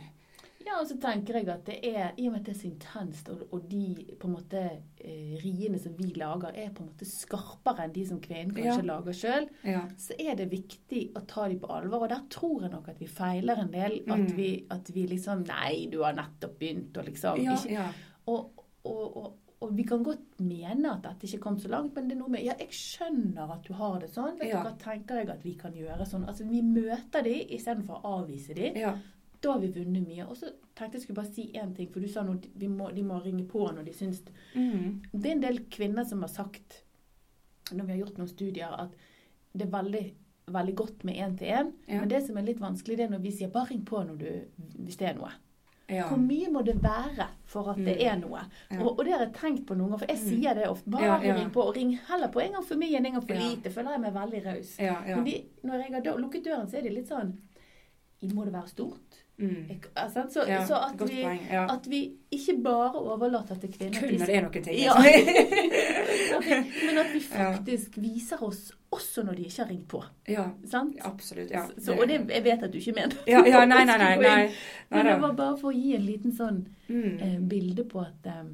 Ja, 0.67 0.75
og 0.83 0.89
så 0.91 0.99
tenker 1.01 1.39
jeg 1.39 1.47
at 1.49 1.63
det 1.65 1.77
er, 1.87 2.11
i 2.21 2.27
og 2.29 2.35
med 2.35 2.43
at 2.43 2.49
det 2.51 2.53
er 2.53 2.59
så 2.59 2.67
intenst, 2.69 3.29
og, 3.33 3.45
og 3.57 3.63
de 3.71 4.05
på 4.21 4.29
en 4.29 4.35
måte 4.35 4.61
eh, 5.01 5.31
riene 5.41 5.79
som 5.81 5.95
vi 5.97 6.11
lager, 6.19 6.51
er 6.61 6.75
på 6.77 6.83
en 6.85 6.91
måte 6.91 7.07
skarpere 7.09 7.87
enn 7.87 7.95
de 7.95 8.03
som 8.11 8.19
kvinnen 8.21 8.53
kanskje 8.53 8.83
Ja. 8.83 8.89
lager 8.91 9.17
sjøl, 9.17 9.47
Ja. 9.65 9.87
så 9.97 10.19
er 10.21 10.37
det 10.37 10.51
viktig 10.53 11.07
å 11.17 11.23
ta 11.31 11.47
de 11.49 11.57
på 11.63 11.71
alvor. 11.73 12.05
Og 12.05 12.13
der 12.13 12.27
tror 12.35 12.67
jeg 12.67 12.75
nok 12.75 12.91
at 12.93 13.01
vi 13.01 13.09
feiler 13.09 13.63
en 13.65 13.71
del. 13.73 14.03
At, 14.11 14.19
Mm. 14.27 14.37
vi, 14.37 14.51
at 14.71 14.91
vi 14.93 15.07
liksom 15.07 15.47
Nei, 15.49 15.87
du 15.91 16.03
har 16.03 16.13
nettopp 16.19 16.59
begynt, 16.61 16.99
og 17.01 17.05
liksom 17.09 17.41
Ja, 17.47 17.57
ikke, 17.57 17.73
ja. 17.73 17.89
Og, 18.29 18.65
og, 18.85 19.05
og, 19.23 19.37
og 19.65 19.73
vi 19.77 19.83
kan 19.89 20.03
godt 20.07 20.39
mene 20.45 20.93
at 20.93 21.03
dette 21.03 21.27
ikke 21.27 21.41
kom 21.49 21.57
så 21.59 21.69
langt, 21.73 21.95
men 21.97 22.09
det 22.09 22.15
er 22.17 22.21
noe 22.21 22.31
med 22.37 22.45
Ja, 22.47 22.55
jeg 22.61 22.71
skjønner 22.77 23.51
at 23.57 23.65
du 23.67 23.73
har 23.75 23.99
det 24.05 24.11
sånn. 24.15 24.37
Vet 24.39 24.53
Ja. 24.53 24.63
du 24.63 24.69
hva 24.69 24.77
tenker 24.83 25.17
jeg 25.23 25.31
at 25.35 25.43
vi 25.45 25.55
kan 25.59 25.73
gjøre 25.75 26.07
sånn? 26.07 26.27
Altså, 26.29 26.47
vi 26.49 26.61
møter 26.63 27.25
de 27.27 27.35
istedenfor 27.57 27.99
å 28.05 28.19
avvise 28.23 28.55
de. 28.55 28.73
ja. 28.79 28.97
Da 29.41 29.53
har 29.53 29.61
vi 29.63 29.69
vunnet 29.71 30.03
mye. 30.03 30.25
Og 30.27 30.35
så 30.37 30.49
tenkte 30.75 30.97
jeg 30.99 31.03
skulle 31.05 31.21
bare 31.21 31.33
si 31.33 31.45
én 31.55 31.73
ting, 31.77 31.89
for 31.93 32.01
du 32.03 32.09
sa 32.11 32.25
noe, 32.27 32.41
de 32.59 32.69
må, 32.69 32.89
de 32.95 33.03
må 33.07 33.21
ringe 33.23 33.45
på 33.47 33.69
når 33.73 33.85
de 33.87 33.93
syns 33.95 34.23
Mm. 34.55 35.01
Det 35.13 35.27
er 35.31 35.35
en 35.37 35.41
del 35.45 35.59
kvinner 35.71 36.05
som 36.05 36.21
har 36.23 36.29
sagt, 36.33 36.83
når 37.73 37.85
vi 37.87 37.93
har 37.93 38.01
gjort 38.01 38.19
noen 38.19 38.29
studier, 38.33 38.73
at 38.83 38.91
det 39.55 39.67
er 39.69 39.71
veldig, 39.71 40.03
veldig 40.51 40.75
godt 40.75 41.05
med 41.05 41.15
én-til-én. 41.23 41.71
Ja. 41.87 42.01
Men 42.01 42.09
det 42.09 42.27
som 42.27 42.37
er 42.37 42.43
litt 42.49 42.59
vanskelig, 42.61 42.97
det 42.97 43.05
er 43.07 43.11
når 43.15 43.23
vi 43.23 43.31
sier 43.31 43.49
'bare 43.49 43.71
ring 43.71 43.85
på 43.85 44.03
når 44.07 44.17
du, 44.19 44.31
hvis 44.83 44.97
det 44.97 45.09
er 45.09 45.15
noe'. 45.15 45.33
Ja. 45.89 46.05
Hvor 46.09 46.19
mye 46.21 46.51
må 46.53 46.63
det 46.65 46.75
være 46.83 47.29
for 47.45 47.71
at 47.71 47.77
det 47.77 47.97
Mm. 47.99 48.07
er 48.07 48.17
noe? 48.17 48.41
Ja. 48.71 48.81
Og, 48.83 48.99
og 48.99 49.05
det 49.05 49.13
har 49.15 49.21
jeg 49.27 49.33
tenkt 49.35 49.67
på 49.67 49.75
noen 49.77 49.89
ganger, 49.91 49.99
for 49.99 50.07
jeg 50.09 50.19
Mm. 50.19 50.29
sier 50.29 50.55
det 50.55 50.67
ofte. 50.69 50.91
Bare 50.91 51.03
Ja, 51.25 51.35
ring 51.35 51.51
på, 51.51 51.63
og 51.63 51.77
ring 51.77 51.99
heller 52.09 52.29
på 52.29 52.41
en 52.45 52.53
gang 52.53 52.63
for 52.65 52.75
mye 52.77 52.97
enn 52.99 53.07
en 53.07 53.13
gang 53.13 53.23
for 53.27 53.35
lite. 53.35 53.71
Føler 53.71 53.91
jeg 53.93 54.01
meg 54.01 54.13
veldig 54.15 54.45
raus. 54.47 54.77
Men 55.17 55.25
de, 55.25 55.45
når 55.65 55.75
jeg 55.85 55.93
har 56.05 56.19
lukket 56.19 56.45
døren, 56.45 56.67
så 56.69 56.77
er 56.79 56.83
de 56.83 56.91
litt 56.91 57.09
sånn 57.09 57.37
Må 58.35 58.45
det 58.45 58.53
være 58.53 58.69
stort? 58.69 59.23
Mm. 59.39 59.69
Så, 60.31 60.45
ja. 60.49 60.67
så 60.67 60.75
at, 60.75 61.03
vi. 61.09 61.21
Ja. 61.51 61.67
at 61.71 61.85
vi 61.87 62.01
ikke 62.35 62.57
bare 62.63 62.99
overlater 62.99 63.55
til 63.63 63.71
kvinner 63.71 64.01
Kun 64.01 64.17
når 64.19 64.27
det 64.27 64.35
er 64.37 64.43
noen 64.43 64.65
ting. 64.67 64.79
Ja. 64.83 64.97
liksom. 64.99 66.43
Men 66.89 66.99
at 67.05 67.13
vi 67.15 67.21
faktisk 67.23 67.99
viser 68.03 68.43
oss 68.43 68.73
også 68.91 69.23
når 69.23 69.39
de 69.39 69.45
ikke 69.47 69.63
har 69.63 69.71
ringt 69.71 69.89
på. 69.89 70.03
ja, 70.29 70.47
Sant? 70.67 70.97
absolutt. 71.05 71.51
Ja. 71.55 71.67
Så, 71.79 71.95
og 71.95 72.09
det, 72.09 72.23
jeg 72.33 72.45
vet 72.45 72.63
at 72.67 72.73
du 72.73 72.79
ikke 72.81 72.97
mener 72.97 73.17
ja, 73.35 73.45
ja, 73.47 73.65
nei, 73.69 73.85
nei, 73.85 73.99
nei. 74.01 74.15
Nei. 74.23 74.39
Men 74.91 75.07
det 75.07 75.19
var 75.23 75.37
bare 75.39 75.59
for 75.61 75.71
å 75.71 75.77
gi 75.77 75.95
en 75.99 76.07
liten 76.09 76.35
sånn 76.35 76.65
Mm. 76.89 77.19
eh, 77.21 77.39
bilde 77.45 77.85
på 77.85 78.01
at 78.01 78.25
eh, 78.25 78.45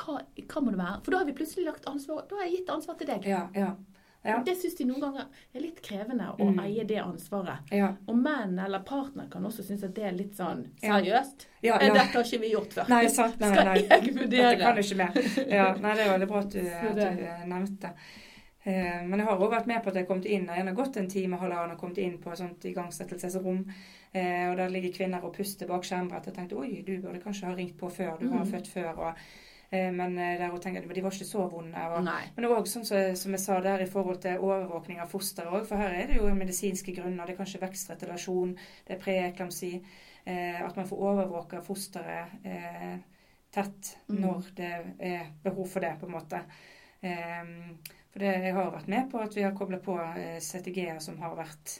hva, 0.00 0.14
hva 0.24 0.60
må 0.64 0.70
det 0.72 0.78
være? 0.80 1.00
For 1.04 1.12
da 1.12 1.18
har 1.20 1.26
vi 1.28 1.34
plutselig 1.36 1.66
lagt 1.66 1.84
ansvar 1.90 2.22
Da 2.30 2.38
har 2.38 2.46
jeg 2.46 2.54
gitt 2.62 2.70
ansvar 2.72 2.96
til 2.96 3.10
deg. 3.10 3.26
Ja, 3.28 3.42
ja. 3.52 3.74
Ja. 4.22 4.38
Og 4.38 4.44
Det 4.44 4.52
syns 4.60 4.74
de 4.76 4.84
noen 4.84 5.00
ganger 5.00 5.26
er 5.54 5.60
litt 5.64 5.78
krevende 5.82 6.26
å 6.36 6.48
Mm. 6.50 6.58
eie 6.60 6.84
det 6.84 6.98
ansvaret. 7.00 7.58
Ja, 7.72 7.94
Og 8.06 8.16
menn 8.16 8.58
eller 8.58 8.80
partner 8.80 9.28
kan 9.30 9.42
også 9.44 9.62
synes 9.64 9.82
at 9.84 9.94
det 9.94 10.04
er 10.04 10.12
litt 10.12 10.34
sånn 10.36 10.66
seriøst. 10.82 11.46
ja, 11.62 11.76
Eh, 11.80 11.86
ja. 11.86 11.94
Dette 11.94 12.18
har 12.18 12.24
ikke 12.24 12.40
vi 12.40 12.52
gjort 12.52 12.72
før. 12.74 12.88
Nei, 12.88 13.06
sant. 13.08 13.40
Nei, 13.40 13.52
Skal 13.54 13.64
nei. 13.64 13.74
jeg 13.78 14.28
Dette 14.30 14.58
kan 14.58 14.74
du 14.76 14.80
ikke 14.82 14.96
mer. 14.96 15.12
Ja, 15.48 15.72
nei, 15.74 15.94
det 15.94 16.06
er 16.06 16.18
veldig 16.18 16.28
bra 16.28 16.38
at 16.40 16.50
du, 16.50 16.58
at 16.60 16.96
du 16.96 17.00
eh, 17.02 17.46
nevnte. 17.46 17.94
Eh, 18.64 19.02
Men 19.06 19.18
jeg 19.18 19.26
har 19.26 19.38
også 19.38 19.50
vært 19.54 19.66
med 19.66 19.82
på 19.82 19.88
at 19.88 19.94
jeg 19.94 20.04
har 20.04 20.08
kommet 20.14 20.26
inn, 20.26 20.46
jeg 20.46 20.64
har 20.66 20.74
gått 20.74 20.96
en 21.00 21.08
time 21.08 21.36
og 21.36 21.40
halvannen 21.40 21.72
og 21.72 21.78
kommet 21.80 21.98
inn 21.98 22.18
på 22.20 22.30
et 22.32 22.38
sånt 22.38 22.64
igangsettelsesrom. 22.68 23.62
Eh, 24.12 24.50
og 24.50 24.56
der 24.58 24.68
ligger 24.68 24.92
kvinner 24.92 25.24
og 25.24 25.32
puster 25.36 25.66
bak 25.66 25.82
skjermbrettet. 25.82 26.26
Jeg 26.26 26.34
tenkte 26.34 26.58
oi, 26.60 26.82
du 26.84 26.98
burde 27.00 27.22
kanskje 27.22 27.46
ha 27.48 27.54
ringt 27.54 27.78
på 27.78 27.88
før, 27.90 28.18
du 28.20 28.28
har 28.28 28.44
mm. 28.44 28.50
født 28.52 28.68
før. 28.68 28.98
Og, 28.98 29.14
men 29.94 30.16
eh, 30.18 30.36
der 30.40 30.50
hun 30.50 30.60
tenker 30.62 30.86
de 30.86 31.02
var 31.04 31.14
ikke 31.14 31.28
så 31.28 31.44
vonde. 31.52 31.84
Og, 31.94 32.02
men 32.34 32.44
det 32.44 32.50
var 32.50 32.58
også 32.62 32.78
sånn 32.80 32.88
som, 32.88 33.16
som 33.22 33.36
jeg 33.36 33.42
sa 33.44 33.58
der 33.64 33.84
i 33.84 33.90
forhold 33.90 34.20
til 34.24 34.42
overvåkning 34.42 35.00
av 35.02 35.10
fosteret 35.12 35.52
òg, 35.54 35.66
for 35.68 35.78
her 35.80 35.94
er 35.94 36.10
det 36.10 36.18
jo 36.18 36.30
medisinske 36.34 36.94
grunner. 36.96 37.26
Det 37.26 37.36
er 37.36 37.40
kanskje 37.42 37.62
vekstretilasjon, 37.62 38.56
det 38.88 38.96
er 38.96 39.02
preeklamsi. 39.04 39.72
Eh, 40.26 40.58
at 40.62 40.76
man 40.76 40.88
får 40.90 41.04
overvåke 41.12 41.62
fosteret 41.66 42.42
eh, 42.44 42.98
tett 43.54 43.96
Mm. 44.10 44.20
når 44.22 44.50
det 44.56 44.72
er 44.98 45.30
behov 45.42 45.66
for 45.70 45.80
det, 45.80 45.94
på 46.00 46.06
en 46.06 46.12
måte. 46.12 46.42
Eh, 47.00 47.52
for 48.10 48.18
det, 48.22 48.32
jeg 48.44 48.54
har 48.56 48.72
vært 48.74 48.90
med 48.90 49.06
på 49.12 49.20
at 49.22 49.36
vi 49.36 49.44
har 49.46 49.54
koblet 49.56 49.82
på 49.86 49.94
eh, 50.02 50.38
CTG-er 50.42 50.98
som 51.02 51.18
har 51.22 51.36
vært 51.38 51.76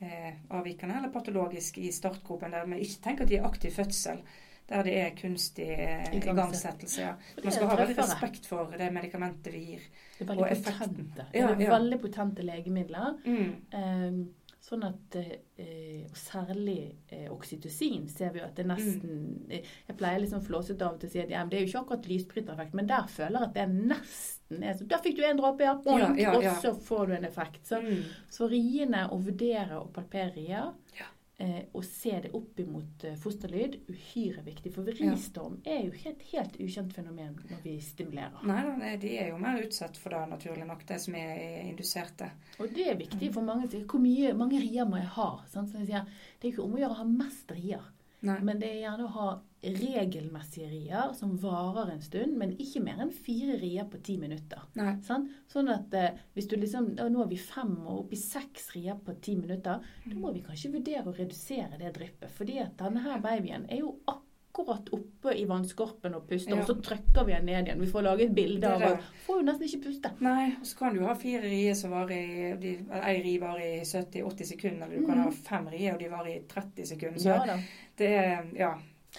eh, 0.00 0.32
avvikende 0.56 0.96
eller 0.98 1.12
patologisk 1.12 1.78
i 1.78 1.92
startgropen, 1.92 2.54
der 2.56 2.66
vi 2.70 2.80
ikke 2.86 3.02
tenker 3.04 3.24
at 3.26 3.32
de 3.32 3.38
er 3.38 3.48
aktiv 3.48 3.74
fødsel. 3.76 4.22
Der 4.68 4.82
det 4.86 4.94
er 4.96 5.10
kunstig 5.18 5.66
eh, 5.68 6.06
Igangsettelse. 6.16 7.00
Ja. 7.02 7.10
Man 7.36 7.46
er 7.50 7.50
skal 7.58 7.68
ha 7.68 7.76
veldig 7.82 7.98
respekt 7.98 8.46
for 8.48 8.70
det 8.78 8.86
medikamentet 8.94 9.52
vi 9.52 9.58
gir. 9.72 9.82
Det 10.18 10.24
er 10.24 10.30
veldig 10.30 10.44
Og 10.46 10.50
effekten. 10.54 10.94
potente. 11.10 11.26
Ja, 11.36 11.50
det 11.54 11.66
er 11.66 11.74
veldig 11.74 11.98
potente 12.00 12.42
legemidler. 12.48 13.18
Mm. 13.26 13.52
Eh, 13.76 14.16
sånn 14.64 14.86
at 14.88 15.16
eh, 15.20 16.06
Og 16.08 16.16
særlig 16.16 16.94
eh, 17.12 17.26
oksytocin 17.30 18.06
ser 18.08 18.30
vi 18.32 18.40
jo 18.40 18.46
at 18.46 18.54
det 18.56 18.64
nesten 18.66 19.18
eh, 19.52 19.60
Jeg 19.88 19.96
pleier 20.00 20.22
liksom 20.22 20.40
flåsete 20.46 20.86
av 20.86 20.94
og 20.94 21.00
til 21.02 21.10
å 21.10 21.12
si 21.12 21.20
at 21.20 21.28
ja, 21.34 21.42
men 21.44 21.50
det 21.52 21.58
er 21.58 21.66
jo 21.66 21.68
ikke 21.68 21.82
akkurat 21.84 22.08
lysbrytereffekt, 22.08 22.74
men 22.80 22.88
der 22.88 23.04
føler 23.12 23.44
jeg 23.44 23.50
at 23.50 23.54
det 23.58 23.66
nesten 23.92 24.64
er 24.64 24.78
sånn 24.78 24.88
Der 24.88 25.02
fikk 25.04 25.18
du 25.20 25.24
en 25.28 25.36
dråpe, 25.42 25.66
Ja, 25.68 25.74
ja, 25.84 26.08
ja. 26.16 26.32
og 26.38 26.48
så 26.64 26.72
får 26.88 27.06
du 27.06 27.14
en 27.18 27.28
effekt. 27.28 27.66
Så, 27.68 27.82
Mm. 27.84 28.00
så 28.30 28.48
riene, 28.48 29.04
å 29.12 29.20
vurdere 29.20 29.82
og 29.82 29.92
palpere 29.92 30.32
rier, 30.38 30.72
Ja. 30.96 31.10
Eh, 31.38 31.64
å 31.72 31.82
se 31.82 32.14
det 32.24 32.30
opp 32.36 32.60
imot 32.62 33.04
eh, 33.08 33.16
fosterlyd, 33.20 33.76
uhyre 33.90 34.44
viktig. 34.46 34.72
For 34.74 34.90
ristorm 34.98 35.58
er 35.64 35.84
jo 35.86 35.94
ikke 35.94 36.12
et 36.14 36.26
helt 36.32 36.58
ukjent 36.62 36.94
fenomen 36.96 37.34
når 37.50 37.62
vi 37.64 37.76
stimulerer. 37.82 38.44
Nei 38.48 38.60
nei, 38.78 38.92
de 39.02 39.14
er 39.18 39.32
jo 39.32 39.40
mer 39.42 39.62
utsatt 39.64 39.98
for 40.00 40.14
det, 40.14 40.22
naturlig 40.30 40.68
nok, 40.68 40.84
de 40.88 41.00
som 41.06 41.18
er 41.18 41.34
er 41.34 41.64
induserte. 41.68 42.30
Og 42.60 42.70
det 42.74 42.88
er 42.90 43.00
viktig 43.00 43.32
for 43.34 43.46
mange. 43.46 43.68
Hvor 43.90 44.02
mye, 44.02 44.34
mange 44.38 44.60
rier 44.62 44.86
må 44.88 45.00
jeg 45.00 45.10
ha? 45.16 45.30
Sånn, 45.52 45.68
Så 45.70 45.80
jeg 45.82 45.90
sier, 45.90 46.06
det 46.40 46.48
er 46.48 46.52
ikke 46.52 46.64
om 46.66 46.76
å 46.76 46.82
gjøre 46.82 46.96
å 46.96 47.02
ha 47.02 47.08
mest 47.08 47.50
rier, 47.54 47.90
Nei. 48.24 48.38
men 48.40 48.60
det 48.60 48.70
er 48.70 48.82
gjerne 48.84 49.08
å 49.08 49.14
ha 49.18 49.28
regelmessige 49.72 50.68
rier 50.70 51.12
som 51.16 51.36
varer 51.40 51.92
en 51.94 52.02
stund, 52.04 52.36
men 52.38 52.52
ikke 52.60 52.82
mer 52.84 53.00
enn 53.04 53.12
fire 53.14 53.56
rier 53.60 53.84
på 53.90 54.00
ti 54.04 54.16
minutter. 54.20 54.60
Sånn? 55.06 55.28
Sånn 55.50 55.70
at 55.72 55.94
eh, 55.94 56.10
hvis 56.34 56.48
du 56.50 56.56
liksom 56.60 56.92
«Å, 57.00 57.08
Nå 57.10 57.18
har 57.24 57.30
vi 57.30 57.36
fem 57.40 57.74
og 57.86 58.04
opp 58.04 58.12
i 58.12 58.20
seks 58.20 58.70
rier 58.74 58.94
på 59.04 59.14
ti 59.24 59.36
minutter. 59.36 59.80
Da 60.04 60.14
må 60.18 60.32
vi 60.34 60.42
kanskje 60.44 60.72
vurdere 60.74 61.06
å 61.10 61.16
redusere 61.16 61.78
det 61.80 61.94
dryppet. 61.96 62.30
Fordi 62.30 62.58
at 62.62 62.76
denne 62.80 63.02
her 63.04 63.20
babyen 63.24 63.66
er 63.70 63.80
jo 63.84 63.96
akkurat 64.10 64.88
oppe 64.94 65.32
i 65.34 65.44
vannskorpen 65.50 66.14
og 66.14 66.28
puster, 66.28 66.54
Ja. 66.54 66.60
og 66.62 66.68
så 66.68 66.76
trykker 66.80 67.24
vi 67.26 67.32
den 67.32 67.46
ned 67.46 67.66
igjen. 67.66 67.80
Vi 67.80 67.86
får 67.90 68.02
lage 68.06 68.22
et 68.28 68.34
bilde 68.34 68.64
er 68.68 68.74
av 68.74 68.80
det. 68.80 69.04
Får 69.26 69.40
jo 69.40 69.46
nesten 69.48 69.66
ikke 69.66 69.82
puste. 69.88 70.12
Nei, 70.20 70.54
og 70.60 70.64
så 70.66 70.78
kan 70.78 70.94
du 70.94 71.02
ha 71.02 71.14
fire 71.18 71.42
rier 71.42 71.74
som 71.74 71.90
varer 71.90 72.14
i 72.14 72.56
de, 72.62 72.74
Ei 73.02 73.16
ri 73.24 73.36
varer 73.42 73.80
i 73.80 73.84
70-80 73.84 74.44
sekunder, 74.54 74.86
eller 74.86 75.00
du 75.00 75.06
kan 75.06 75.18
Mhm. 75.18 75.24
ha 75.24 75.30
fem 75.30 75.66
rier, 75.74 75.92
og 75.94 75.98
de 76.00 76.08
varer 76.08 76.36
i 76.36 76.42
30 76.48 76.86
sekunder. 76.86 77.18
Så 77.18 77.24
Ja 77.34 77.58
det 77.96 78.08
er 78.12 78.44
Ja. 78.54 78.74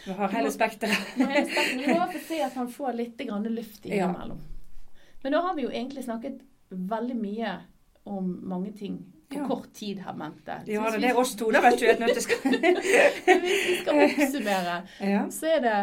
Vi 0.05 0.11
har 0.13 0.27
hele 0.35 0.51
spekteret. 0.51 1.15
Du 1.17 1.23
må 1.93 2.05
få 2.11 2.19
se 2.27 2.41
at 2.43 2.53
han 2.59 2.67
får 2.69 2.93
litt 2.97 3.17
grann 3.17 3.43
luft 3.43 3.85
Ja. 3.85 4.09
innimellom. 4.09 4.41
Men 5.23 5.31
da 5.31 5.41
har 5.41 5.55
vi 5.55 5.61
jo 5.65 5.69
egentlig 5.71 6.03
snakket 6.05 6.41
veldig 6.69 7.15
mye 7.17 7.53
om 8.05 8.27
mange 8.43 8.71
ting 8.77 8.99
på 9.29 9.39
Ja. 9.39 9.47
kort 9.47 9.71
tid 9.73 9.99
her, 10.05 10.13
Mente. 10.13 10.59
Ja, 10.69 10.91
det 10.97 11.09
er 11.09 11.17
oss 11.17 11.35
to, 11.35 11.47
da, 11.51 11.61
vet 11.61 11.79
du. 11.79 11.85
Et 11.85 12.21
skal... 12.21 12.51
Hvis 13.41 13.67
vi 13.67 13.77
skal 13.81 14.03
oppsummere, 14.03 14.75
ja. 15.01 15.23
så 15.33 15.45
er 15.55 15.59
det 15.65 15.77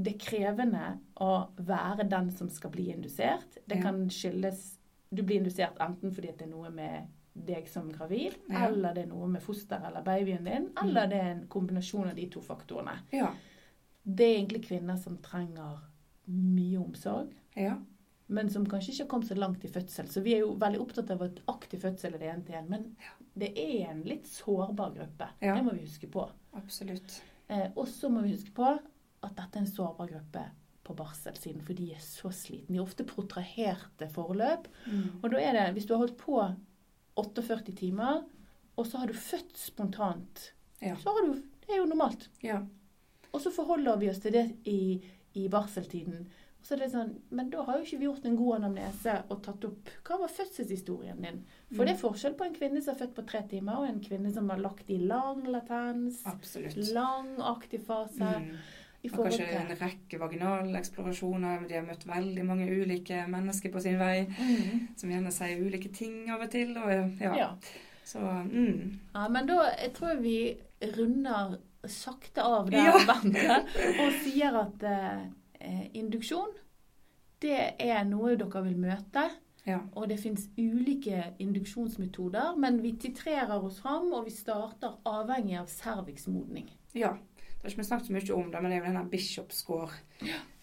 det 0.00 0.14
er 0.14 0.18
krevende 0.22 0.84
å 1.20 1.48
være 1.58 2.06
den 2.08 2.30
som 2.32 2.48
skal 2.48 2.70
bli 2.72 2.86
indusert. 2.94 3.58
Det 3.68 3.76
Ja. 3.76 3.82
kan 3.82 4.06
skyldes 4.10 4.76
Du 5.12 5.22
blir 5.26 5.40
indusert 5.40 5.76
enten 5.82 6.12
fordi 6.14 6.28
det 6.38 6.42
er 6.46 6.50
noe 6.52 6.70
med 6.70 7.08
deg 7.34 7.68
som 7.68 7.90
gravid, 7.92 8.34
Ja. 8.48 8.66
eller 8.68 8.94
det 8.94 9.04
er 9.04 9.08
noe 9.12 9.28
med 9.28 9.42
fosteret 9.42 9.86
eller 9.86 10.02
babyen 10.02 10.44
din, 10.44 10.70
eller 10.82 11.06
det 11.06 11.20
er 11.20 11.30
en 11.30 11.46
kombinasjon 11.48 12.08
av 12.10 12.14
de 12.16 12.26
to 12.28 12.40
faktorene. 12.40 12.98
ja. 13.12 13.32
Det 14.02 14.24
er 14.24 14.38
egentlig 14.40 14.64
kvinner 14.64 14.96
som 14.98 15.18
trenger 15.18 15.78
mye 16.26 16.78
omsorg, 16.80 17.32
Ja. 17.54 17.76
men 18.28 18.48
som 18.50 18.64
kanskje 18.66 18.92
ikke 18.92 19.02
har 19.04 19.08
kommet 19.08 19.28
så 19.28 19.34
langt 19.36 19.64
i 19.64 19.68
fødsel. 19.68 20.08
Så 20.08 20.22
vi 20.22 20.34
er 20.34 20.38
jo 20.40 20.54
veldig 20.56 20.80
opptatt 20.80 21.10
av 21.10 21.22
at 21.22 21.40
aktiv 21.48 21.80
fødsel 21.80 22.14
er 22.14 22.18
det 22.18 22.28
ene 22.34 22.44
til 22.46 22.54
en, 22.54 22.68
men 22.70 22.96
det 23.38 23.52
er 23.58 23.90
en 23.90 24.02
litt 24.02 24.24
sårbar 24.26 24.94
gruppe. 24.94 25.28
Det 25.40 25.62
må 25.64 25.72
vi 25.74 25.80
huske 25.84 26.10
på. 26.10 26.28
Absolutt. 26.54 27.20
Eh, 27.48 27.70
og 27.76 27.86
så 27.86 28.08
må 28.10 28.22
vi 28.22 28.32
huske 28.32 28.52
på 28.54 28.64
at 29.22 29.36
dette 29.36 29.56
er 29.56 29.60
en 29.60 29.66
sårbar 29.66 30.08
gruppe 30.08 30.44
på 30.82 30.94
barselsiden, 30.96 31.62
for 31.62 31.74
de 31.74 31.92
er 31.92 31.98
så 32.00 32.30
slitne. 32.32 32.68
De 32.68 32.78
er 32.78 32.82
ofte 32.82 33.04
protraherte 33.04 34.08
forløp. 34.10 34.66
Mm. 34.86 35.20
Og 35.22 35.30
da 35.30 35.36
er 35.36 35.52
det, 35.52 35.74
hvis 35.74 35.86
du 35.86 35.92
har 35.94 35.98
holdt 36.06 36.16
på 36.18 36.40
48 37.16 37.72
timer, 37.76 38.22
og 38.78 38.86
så 38.86 38.98
har 39.02 39.06
du 39.10 39.14
født 39.14 39.56
spontant, 39.56 40.52
Ja. 40.80 40.96
så 40.96 41.10
har 41.12 41.26
du 41.26 41.42
Det 41.66 41.76
er 41.76 41.82
jo 41.84 41.86
normalt. 41.86 42.28
Ja. 42.42 42.66
Og 43.32 43.40
så 43.40 43.50
forholder 43.54 43.96
vi 44.00 44.08
oss 44.10 44.18
til 44.18 44.32
det 44.32 44.56
i, 44.66 45.00
i 45.34 45.48
barseltiden. 45.48 46.24
Og 46.60 46.66
så 46.66 46.74
er 46.74 46.78
det 46.82 46.88
sånn, 46.92 47.12
Men 47.30 47.48
da 47.50 47.62
har 47.62 47.78
jo 47.78 47.84
ikke 47.84 47.98
vi 48.00 48.04
gjort 48.08 48.24
en 48.26 48.34
god 48.36 48.56
anamnese 48.56 49.14
og 49.30 49.42
tatt 49.42 49.64
opp 49.64 49.88
Hva 50.04 50.18
var 50.18 50.28
fødselshistorien 50.28 51.22
din? 51.22 51.38
For 51.76 51.84
det 51.86 51.94
er 51.94 52.00
forskjell 52.02 52.34
på 52.34 52.44
en 52.48 52.54
kvinne 52.56 52.82
som 52.82 52.94
er 52.96 52.98
født 53.04 53.14
på 53.14 53.24
tre 53.30 53.42
timer, 53.48 53.78
og 53.78 53.86
en 53.88 54.00
kvinne 54.02 54.32
som 54.34 54.48
har 54.50 54.58
lagt 54.58 54.90
i 54.90 54.98
lang 54.98 55.44
latens, 55.46 56.24
Absolutt. 56.26 56.76
lang 56.92 57.36
aktiv 57.40 57.84
fase. 57.86 58.18
Mm. 58.18 58.56
Kanskje 59.08 59.46
en 59.56 59.70
rekke 59.70 60.10
rekke 60.10 60.18
vaginaleksplorasjoner. 60.20 61.66
De 61.68 61.74
har 61.78 61.86
møtt 61.86 62.06
veldig 62.06 62.44
mange 62.44 62.66
ulike 62.68 63.24
mennesker 63.30 63.72
på 63.72 63.80
sin 63.80 63.98
vei, 64.00 64.26
mm. 64.28 64.96
som 65.00 65.10
gjerne 65.12 65.32
sier 65.32 65.62
ulike 65.62 65.88
ting 65.94 66.30
av 66.30 66.44
og 66.44 66.50
til. 66.52 66.74
Og, 66.76 67.20
ja. 67.20 67.34
ja. 67.36 67.50
Så 68.04 68.20
mm. 68.20 68.98
ja. 69.14 69.28
Men 69.28 69.48
da 69.48 69.62
jeg 69.70 69.92
tror 69.96 70.20
vi 70.20 70.38
runder 70.96 71.58
sakte 71.88 72.42
av 72.44 72.70
der, 72.70 72.90
Ja. 72.90 72.98
Bente, 73.08 73.60
og 74.02 74.18
sier 74.24 74.58
at 74.60 74.82
eh, 74.84 75.86
induksjon, 75.96 76.52
det 77.40 77.76
er 77.80 78.02
noe 78.04 78.34
dere 78.36 78.64
vil 78.66 78.76
møte. 78.76 79.30
ja. 79.64 79.80
Og 79.96 80.08
det 80.10 80.18
fins 80.20 80.48
ulike 80.58 81.34
induksjonsmetoder, 81.38 82.52
men 82.60 82.82
vi 82.82 82.92
titrerer 83.00 83.56
oss 83.56 83.80
fram, 83.80 84.12
og 84.12 84.26
vi 84.26 84.34
starter 84.34 84.98
avhengig 85.08 85.56
av 85.62 85.72
cervixmodning. 85.72 86.68
ja. 86.94 87.16
Det 87.60 87.66
har 87.66 87.70
ikke 87.74 87.82
vi 87.82 87.84
snakket 87.84 88.06
så 88.06 88.12
mye 88.16 88.34
om 88.42 88.50
det, 88.50 88.60
men 88.62 88.70
det 88.70 88.76
er 88.78 88.80
jo 88.80 88.86
denne 88.88 89.10
bishop 89.12 89.50
score. 89.52 89.90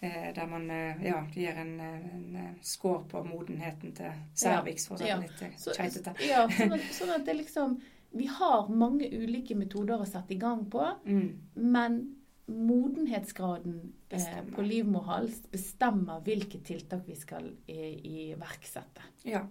Eh, 0.00 0.32
der 0.34 0.46
man 0.50 0.64
eh, 0.70 1.04
ja, 1.06 1.20
gir 1.34 1.54
en, 1.62 1.80
eh, 1.80 2.08
en 2.16 2.36
eh, 2.36 2.48
score 2.66 3.04
på 3.08 3.20
modenheten 3.24 3.92
til 3.94 4.10
cervix, 4.34 4.88
for 4.88 4.96
å 4.96 4.98
si 4.98 5.06
Ja. 5.06 5.16
det 5.20 5.28
litt 5.28 5.42
eh, 5.46 5.54
Så, 5.62 5.74
keitete. 5.78 6.14
ja, 6.26 6.48
sånn, 6.50 6.74
at, 6.74 6.80
sånn 6.98 7.10
at 7.14 7.24
det 7.26 7.36
liksom 7.38 7.78
Vi 8.10 8.26
har 8.26 8.68
mange 8.72 9.04
ulike 9.12 9.54
metoder 9.54 10.00
å 10.00 10.06
sette 10.08 10.32
i 10.34 10.38
gang 10.40 10.64
på, 10.72 10.82
Mm. 11.04 11.38
men 11.54 12.14
modenhetsgraden 12.48 13.92
eh, 14.10 14.42
på 14.56 14.62
livmorhals 14.64 15.42
bestemmer 15.52 16.20
hvilke 16.24 16.58
tiltak 16.64 17.02
vi 17.06 17.14
skal 17.14 17.50
eh, 17.68 17.94
iverksette. 18.32 19.02
Ja. 19.28 19.42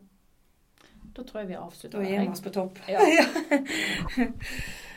Da 1.13 1.23
tror 1.23 1.41
jeg 1.43 1.47
vi 1.53 1.55
avslutter 1.55 2.01
Da 2.01 2.09
gir 2.09 2.19
vi 2.25 2.27
oss 2.33 2.41
på 2.41 2.49
topp. 2.49 2.79
Ja. 2.89 2.99